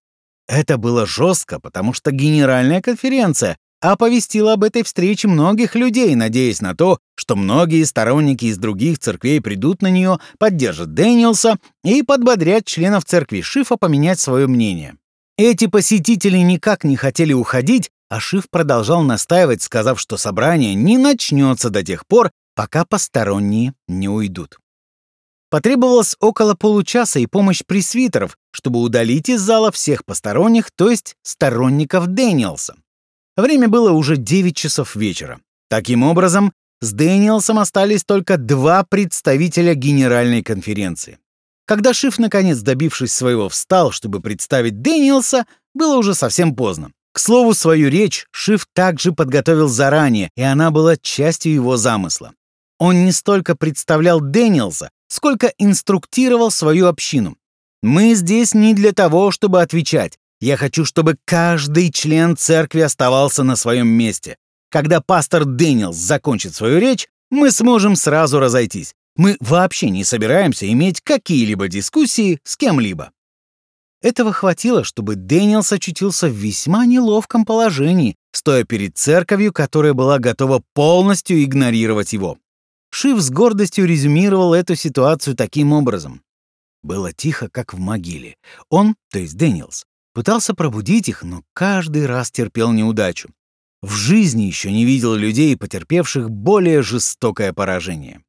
Это 0.49 0.77
было 0.77 1.05
жестко, 1.05 1.61
потому 1.61 1.93
что 1.93 2.11
Генеральная 2.11 2.81
конференция 2.81 3.57
оповестила 3.81 4.53
об 4.53 4.63
этой 4.63 4.83
встрече 4.83 5.27
многих 5.27 5.75
людей, 5.75 6.15
надеясь 6.15 6.61
на 6.61 6.75
то, 6.75 6.99
что 7.15 7.35
многие 7.35 7.83
сторонники 7.83 8.45
из 8.45 8.57
других 8.57 8.99
церквей 8.99 9.41
придут 9.41 9.81
на 9.81 9.89
нее, 9.89 10.19
поддержат 10.39 10.93
Дэниелса 10.93 11.57
и 11.83 12.03
подбодрят 12.03 12.65
членов 12.65 13.05
церкви 13.05 13.41
Шифа 13.41 13.77
поменять 13.77 14.19
свое 14.19 14.47
мнение. 14.47 14.95
Эти 15.37 15.67
посетители 15.67 16.37
никак 16.37 16.83
не 16.83 16.95
хотели 16.95 17.33
уходить, 17.33 17.91
а 18.09 18.19
Шиф 18.19 18.49
продолжал 18.49 19.03
настаивать, 19.03 19.61
сказав, 19.61 19.99
что 19.99 20.17
собрание 20.17 20.73
не 20.73 20.97
начнется 20.97 21.69
до 21.69 21.83
тех 21.83 22.07
пор, 22.07 22.31
пока 22.55 22.85
посторонние 22.85 23.73
не 23.87 24.09
уйдут. 24.09 24.57
Потребовалось 25.49 26.15
около 26.19 26.55
получаса 26.55 27.19
и 27.19 27.25
помощь 27.25 27.63
пресвитеров, 27.65 28.37
чтобы 28.51 28.81
удалить 28.81 29.29
из 29.29 29.39
зала 29.41 29.71
всех 29.71 30.03
посторонних, 30.03 30.71
то 30.71 30.89
есть 30.89 31.15
сторонников 31.23 32.07
Дэниелса. 32.07 32.75
Время 33.37 33.69
было 33.69 33.91
уже 33.91 34.17
9 34.17 34.55
часов 34.55 34.95
вечера. 34.95 35.39
Таким 35.69 36.01
образом, 36.03 36.51
с 36.81 36.91
Дэниелсом 36.91 37.59
остались 37.59 38.03
только 38.03 38.37
два 38.37 38.83
представителя 38.83 39.75
Генеральной 39.75 40.41
конференции. 40.41 41.19
Когда 41.65 41.93
Шиф, 41.93 42.17
наконец 42.17 42.59
добившись 42.59 43.13
своего, 43.13 43.47
встал, 43.47 43.91
чтобы 43.91 44.21
представить 44.21 44.81
Дэниелса, 44.81 45.45
было 45.75 45.97
уже 45.97 46.15
совсем 46.15 46.55
поздно. 46.55 46.91
К 47.13 47.19
слову, 47.19 47.53
свою 47.53 47.89
речь 47.89 48.25
Шиф 48.31 48.67
также 48.73 49.11
подготовил 49.11 49.67
заранее, 49.67 50.29
и 50.35 50.41
она 50.41 50.71
была 50.71 50.97
частью 50.97 51.53
его 51.53 51.77
замысла. 51.77 52.33
Он 52.79 53.05
не 53.05 53.11
столько 53.11 53.55
представлял 53.55 54.19
Дэниелса, 54.19 54.89
сколько 55.09 55.51
инструктировал 55.57 56.51
свою 56.51 56.87
общину. 56.87 57.37
«Мы 57.83 58.13
здесь 58.15 58.53
не 58.53 58.73
для 58.73 58.93
того, 58.93 59.31
чтобы 59.31 59.61
отвечать. 59.61 60.17
Я 60.39 60.55
хочу, 60.55 60.85
чтобы 60.85 61.17
каждый 61.25 61.91
член 61.91 62.37
церкви 62.37 62.81
оставался 62.81 63.43
на 63.43 63.55
своем 63.55 63.87
месте. 63.87 64.37
Когда 64.69 65.01
пастор 65.01 65.45
Дэниелс 65.45 65.95
закончит 65.95 66.53
свою 66.53 66.79
речь, 66.79 67.07
мы 67.29 67.51
сможем 67.51 67.95
сразу 67.95 68.39
разойтись. 68.39 68.93
Мы 69.15 69.37
вообще 69.39 69.89
не 69.89 70.03
собираемся 70.03 70.71
иметь 70.71 71.01
какие-либо 71.01 71.67
дискуссии 71.67 72.39
с 72.43 72.55
кем-либо. 72.55 73.11
Этого 74.01 74.31
хватило, 74.31 74.83
чтобы 74.83 75.15
Дэниелс 75.15 75.71
очутился 75.71 76.27
в 76.27 76.33
весьма 76.33 76.85
неловком 76.85 77.43
положении, 77.43 78.15
стоя 78.31 78.63
перед 78.63 78.95
церковью, 78.95 79.51
которая 79.51 79.93
была 79.93 80.19
готова 80.19 80.61
полностью 80.73 81.43
игнорировать 81.43 82.13
его. 82.13 82.37
Шиф 82.91 83.19
с 83.19 83.31
гордостью 83.31 83.85
резюмировал 83.85 84.53
эту 84.53 84.75
ситуацию 84.75 85.35
таким 85.35 85.73
образом. 85.73 86.21
Было 86.83 87.11
тихо, 87.11 87.49
как 87.49 87.73
в 87.73 87.79
могиле. 87.79 88.35
Он, 88.69 88.95
то 89.11 89.17
есть 89.17 89.35
Дэниелс, 89.35 89.85
пытался 90.17 90.55
пробудить 90.55 91.09
их, 91.09 91.21
но 91.21 91.43
каждый 91.53 92.07
раз 92.07 92.31
терпел 92.31 92.71
неудачу. 92.71 93.29
В 93.83 93.91
жизни 93.91 94.45
еще 94.45 94.71
не 94.71 94.83
видел 94.83 95.13
людей, 95.13 95.55
потерпевших 95.55 96.31
более 96.31 96.81
жестокое 96.81 97.53
поражение. 97.53 98.23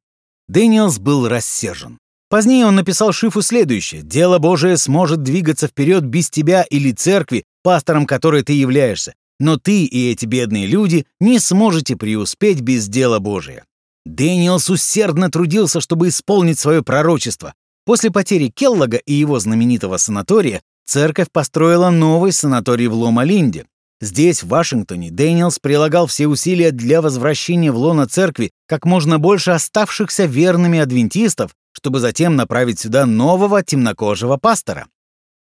Дэниелс 0.47 0.99
был 0.99 1.27
рассержен. 1.27 1.97
Позднее 2.29 2.67
он 2.67 2.75
написал 2.75 3.11
Шифу 3.11 3.41
следующее. 3.41 4.03
«Дело 4.03 4.37
Божие 4.37 4.77
сможет 4.77 5.23
двигаться 5.23 5.65
вперед 5.65 6.03
без 6.03 6.29
тебя 6.29 6.61
или 6.61 6.91
церкви, 6.91 7.43
пастором 7.63 8.05
которой 8.05 8.43
ты 8.43 8.53
являешься. 8.53 9.15
Но 9.39 9.57
ты 9.57 9.85
и 9.85 10.11
эти 10.11 10.27
бедные 10.27 10.67
люди 10.67 11.07
не 11.19 11.39
сможете 11.39 11.95
преуспеть 11.95 12.61
без 12.61 12.87
дела 12.87 13.17
Божия». 13.17 13.65
Дэниелс 14.05 14.69
усердно 14.69 15.31
трудился, 15.31 15.81
чтобы 15.81 16.09
исполнить 16.09 16.59
свое 16.59 16.83
пророчество. 16.83 17.55
После 17.83 18.11
потери 18.11 18.49
Келлога 18.49 18.97
и 18.97 19.13
его 19.15 19.39
знаменитого 19.39 19.97
санатория 19.97 20.61
церковь 20.89 21.27
построила 21.31 21.91
новый 21.91 22.31
санаторий 22.31 22.87
в 22.87 22.93
Лома-Линде. 22.93 23.67
Здесь, 24.01 24.41
в 24.41 24.47
Вашингтоне, 24.47 25.11
Дэниелс 25.11 25.59
прилагал 25.59 26.07
все 26.07 26.27
усилия 26.27 26.71
для 26.71 27.01
возвращения 27.01 27.71
в 27.71 27.77
лоно 27.77 28.07
церкви 28.07 28.51
как 28.67 28.85
можно 28.85 29.19
больше 29.19 29.51
оставшихся 29.51 30.25
верными 30.25 30.79
адвентистов, 30.79 31.51
чтобы 31.73 31.99
затем 31.99 32.35
направить 32.35 32.79
сюда 32.79 33.05
нового 33.05 33.61
темнокожего 33.61 34.37
пастора. 34.37 34.87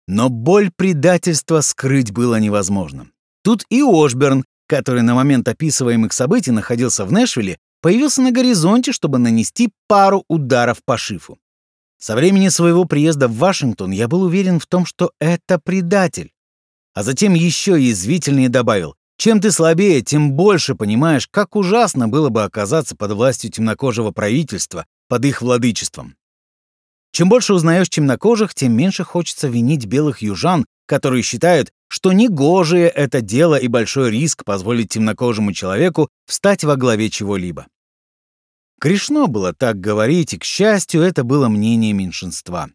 Но 0.08 0.30
боль 0.30 0.72
предательства 0.76 1.62
скрыть 1.62 2.12
было 2.12 2.40
невозможно. 2.40 3.08
Тут 3.44 3.66
и 3.70 3.82
Ошберн, 3.82 4.44
который 4.68 5.04
на 5.04 5.14
момент 5.14 5.48
описываемых 5.48 6.14
событий 6.14 6.52
находился 6.52 7.06
в 7.06 7.12
Нэшвилле, 7.12 7.58
появился 7.82 8.22
на 8.22 8.32
горизонте, 8.32 8.92
чтобы 8.92 9.20
нанести 9.20 9.70
пару 9.88 10.24
ударов 10.30 10.78
по 10.84 10.98
шифу. 10.98 11.38
Со 12.00 12.16
времени 12.16 12.50
своего 12.50 12.86
приезда 12.86 13.28
в 13.28 13.38
Вашингтон 13.38 13.92
я 13.92 14.08
был 14.08 14.24
уверен 14.24 14.60
в 14.60 14.66
том, 14.66 14.86
что 14.86 15.12
это 15.20 15.60
предатель 15.60 16.32
а 16.98 17.04
затем 17.04 17.36
еще 17.36 17.80
язвительнее 17.80 18.50
добавил, 18.50 18.96
чем 19.20 19.40
ты 19.40 19.52
слабее, 19.52 20.02
тем 20.02 20.32
больше 20.32 20.74
понимаешь, 20.74 21.28
как 21.28 21.56
ужасно 21.56 22.08
было 22.08 22.30
бы 22.30 22.42
оказаться 22.42 22.96
под 22.96 23.12
властью 23.12 23.52
темнокожего 23.52 24.10
правительства, 24.10 24.88
под 25.08 25.24
их 25.26 25.44
владычеством. 25.44 26.16
Чем 27.12 27.30
больше 27.30 27.54
узнаешь 27.54 27.90
темнокожих, 27.90 28.56
тем 28.56 28.76
меньше 28.76 29.04
хочется 29.04 29.48
винить 29.48 29.86
белых 29.86 30.24
южан, 30.24 30.66
которые 30.88 31.22
считают, 31.22 31.72
что 31.88 32.14
негожее 32.14 32.90
это 32.90 33.22
дело 33.22 33.54
и 33.54 33.68
большой 33.68 34.10
риск 34.10 34.44
позволить 34.44 34.90
темнокожему 34.90 35.54
человеку 35.54 36.10
встать 36.26 36.64
во 36.64 36.78
главе 36.78 37.12
чего-либо. 37.12 37.68
Грешно 38.80 39.28
было 39.28 39.54
так 39.54 39.80
говорить, 39.80 40.34
и, 40.34 40.38
к 40.38 40.44
счастью, 40.44 41.02
это 41.02 41.24
было 41.24 41.48
мнение 41.50 41.94
меньшинства. 41.94 42.70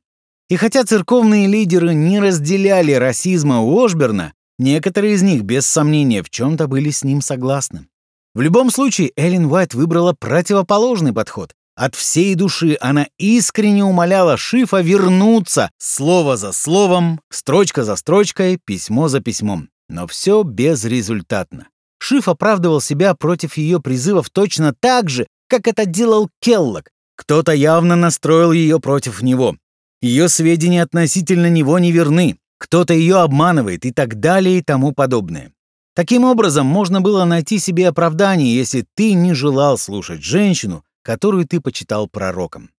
И 0.49 0.57
хотя 0.57 0.85
церковные 0.85 1.47
лидеры 1.47 1.95
не 1.95 2.21
разделяли 2.21 2.93
расизма 2.93 3.61
у 3.61 3.85
Ошберна, 3.85 4.33
некоторые 4.59 5.15
из 5.15 5.23
них, 5.23 5.43
без 5.43 5.67
сомнения, 5.67 6.23
в 6.23 6.31
чем-то 6.31 6.67
были 6.67 6.91
с 6.91 7.05
ним 7.05 7.23
согласны. 7.23 7.87
В 8.35 8.41
любом 8.41 8.71
случае, 8.71 9.13
Эллен 9.17 9.47
Уайт 9.47 9.75
выбрала 9.75 10.13
противоположный 10.13 11.13
подход. 11.13 11.53
От 11.75 11.95
всей 11.95 12.35
души 12.35 12.77
она 12.81 13.07
искренне 13.19 13.85
умоляла 13.85 14.37
Шифа 14.37 14.81
вернуться 14.81 15.71
слово 15.79 16.37
за 16.37 16.53
словом, 16.53 17.21
строчка 17.31 17.85
за 17.85 17.97
строчкой, 17.97 18.59
письмо 18.63 19.09
за 19.09 19.21
письмом. 19.21 19.69
Но 19.89 20.07
все 20.07 20.43
безрезультатно. 20.43 21.69
Шиф 21.99 22.29
оправдывал 22.29 22.81
себя 22.81 23.15
против 23.15 23.57
ее 23.57 23.81
призывов 23.81 24.29
точно 24.29 24.75
так 24.79 25.09
же, 25.09 25.27
как 25.53 25.69
это 25.69 25.85
делал 25.85 26.31
Келлок. 26.41 26.89
Кто-то 27.15 27.53
явно 27.53 27.95
настроил 27.95 28.53
ее 28.53 28.81
против 28.81 29.21
него. 29.21 29.55
Ее 30.01 30.31
сведения 30.31 30.83
относительно 30.83 31.51
него 31.51 31.79
не 31.79 31.93
верны, 31.93 32.39
кто-то 32.57 32.95
ее 32.95 33.19
обманывает 33.19 33.85
и 33.85 33.93
так 33.93 34.19
далее 34.19 34.59
и 34.59 34.63
тому 34.63 34.93
подобное. 34.93 35.53
Таким 35.95 36.25
образом, 36.25 36.67
можно 36.67 37.03
было 37.03 37.27
найти 37.27 37.59
себе 37.59 37.89
оправдание, 37.89 38.57
если 38.57 38.87
ты 38.95 39.13
не 39.13 39.35
желал 39.35 39.77
слушать 39.77 40.25
женщину, 40.25 40.87
которую 41.03 41.47
ты 41.47 41.61
почитал 41.61 42.09
пророком. 42.09 42.71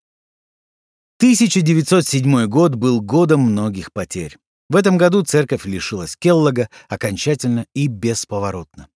1907 1.18 2.46
год 2.46 2.74
был 2.74 3.00
годом 3.00 3.42
многих 3.42 3.92
потерь. 3.92 4.36
В 4.68 4.74
этом 4.74 4.98
году 4.98 5.22
церковь 5.22 5.64
лишилась 5.64 6.16
Келлога 6.16 6.68
окончательно 6.88 7.66
и 7.72 7.86
бесповоротно. 7.86 8.88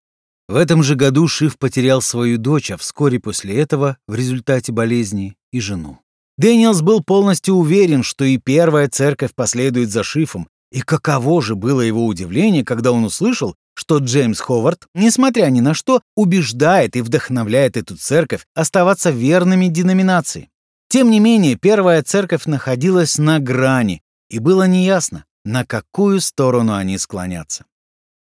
В 0.48 0.56
этом 0.56 0.82
же 0.82 0.94
году 0.94 1.28
Шиф 1.28 1.58
потерял 1.58 2.00
свою 2.00 2.38
дочь, 2.38 2.70
а 2.70 2.78
вскоре 2.78 3.20
после 3.20 3.58
этого, 3.58 3.98
в 4.06 4.14
результате 4.14 4.72
болезни, 4.72 5.36
и 5.52 5.60
жену. 5.60 5.98
Дэниелс 6.38 6.80
был 6.80 7.02
полностью 7.02 7.54
уверен, 7.54 8.02
что 8.02 8.24
и 8.24 8.38
первая 8.38 8.88
церковь 8.88 9.34
последует 9.34 9.90
за 9.90 10.02
Шифом, 10.02 10.48
и 10.70 10.80
каково 10.80 11.42
же 11.42 11.54
было 11.54 11.80
его 11.80 12.06
удивление, 12.06 12.64
когда 12.64 12.92
он 12.92 13.04
услышал, 13.04 13.56
что 13.74 13.98
Джеймс 13.98 14.40
Ховард, 14.40 14.86
несмотря 14.94 15.46
ни 15.46 15.60
на 15.60 15.74
что, 15.74 16.00
убеждает 16.16 16.96
и 16.96 17.00
вдохновляет 17.00 17.76
эту 17.76 17.96
церковь 17.96 18.46
оставаться 18.54 19.10
верными 19.10 19.66
деноминации. 19.66 20.48
Тем 20.88 21.10
не 21.10 21.20
менее, 21.20 21.56
первая 21.56 22.02
церковь 22.02 22.46
находилась 22.46 23.18
на 23.18 23.38
грани, 23.38 24.00
и 24.30 24.38
было 24.38 24.66
неясно, 24.66 25.24
на 25.44 25.64
какую 25.64 26.20
сторону 26.20 26.74
они 26.74 26.96
склонятся. 26.98 27.66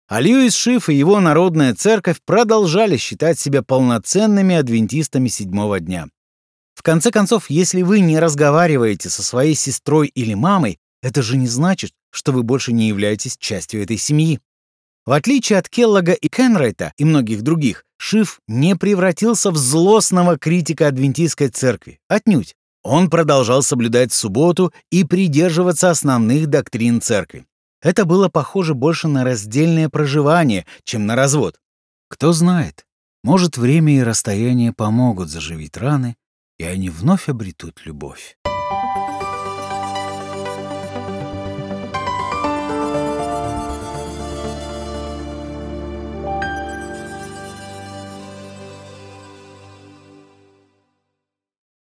А 0.08 0.22
Льюис 0.22 0.54
Шиф 0.54 0.88
и 0.88 0.94
его 0.94 1.20
народная 1.20 1.74
церковь 1.74 2.16
продолжали 2.24 2.96
считать 2.96 3.38
себя 3.38 3.62
полноценными 3.62 4.56
адвентистами 4.56 5.28
седьмого 5.28 5.80
дня. 5.80 6.08
В 6.74 6.82
конце 6.82 7.10
концов, 7.10 7.50
если 7.50 7.82
вы 7.82 8.00
не 8.00 8.18
разговариваете 8.18 9.10
со 9.10 9.22
своей 9.22 9.54
сестрой 9.54 10.08
или 10.08 10.32
мамой, 10.32 10.78
это 11.02 11.20
же 11.20 11.36
не 11.36 11.46
значит, 11.46 11.92
что 12.10 12.32
вы 12.32 12.42
больше 12.42 12.72
не 12.72 12.88
являетесь 12.88 13.36
частью 13.36 13.82
этой 13.82 13.98
семьи. 13.98 14.40
В 15.04 15.12
отличие 15.12 15.58
от 15.58 15.68
Келлога 15.68 16.12
и 16.12 16.28
Кенрайта 16.28 16.94
и 16.96 17.04
многих 17.04 17.42
других, 17.42 17.84
Шиф 17.98 18.40
не 18.48 18.76
превратился 18.76 19.50
в 19.50 19.58
злостного 19.58 20.38
критика 20.38 20.86
адвентистской 20.86 21.48
церкви. 21.48 22.00
Отнюдь. 22.08 22.54
Он 22.82 23.10
продолжал 23.10 23.62
соблюдать 23.62 24.12
субботу 24.12 24.72
и 24.90 25.04
придерживаться 25.04 25.90
основных 25.90 26.46
доктрин 26.46 27.02
церкви. 27.02 27.44
Это 27.82 28.04
было 28.04 28.28
похоже 28.28 28.74
больше 28.74 29.08
на 29.08 29.24
раздельное 29.24 29.88
проживание, 29.88 30.66
чем 30.84 31.06
на 31.06 31.14
развод. 31.14 31.60
Кто 32.08 32.32
знает, 32.32 32.86
может, 33.22 33.56
время 33.56 33.96
и 33.98 34.02
расстояние 34.02 34.72
помогут 34.72 35.28
заживить 35.28 35.76
раны, 35.76 36.16
и 36.58 36.64
они 36.64 36.88
вновь 36.90 37.28
обретут 37.28 37.82
любовь. 37.84 38.37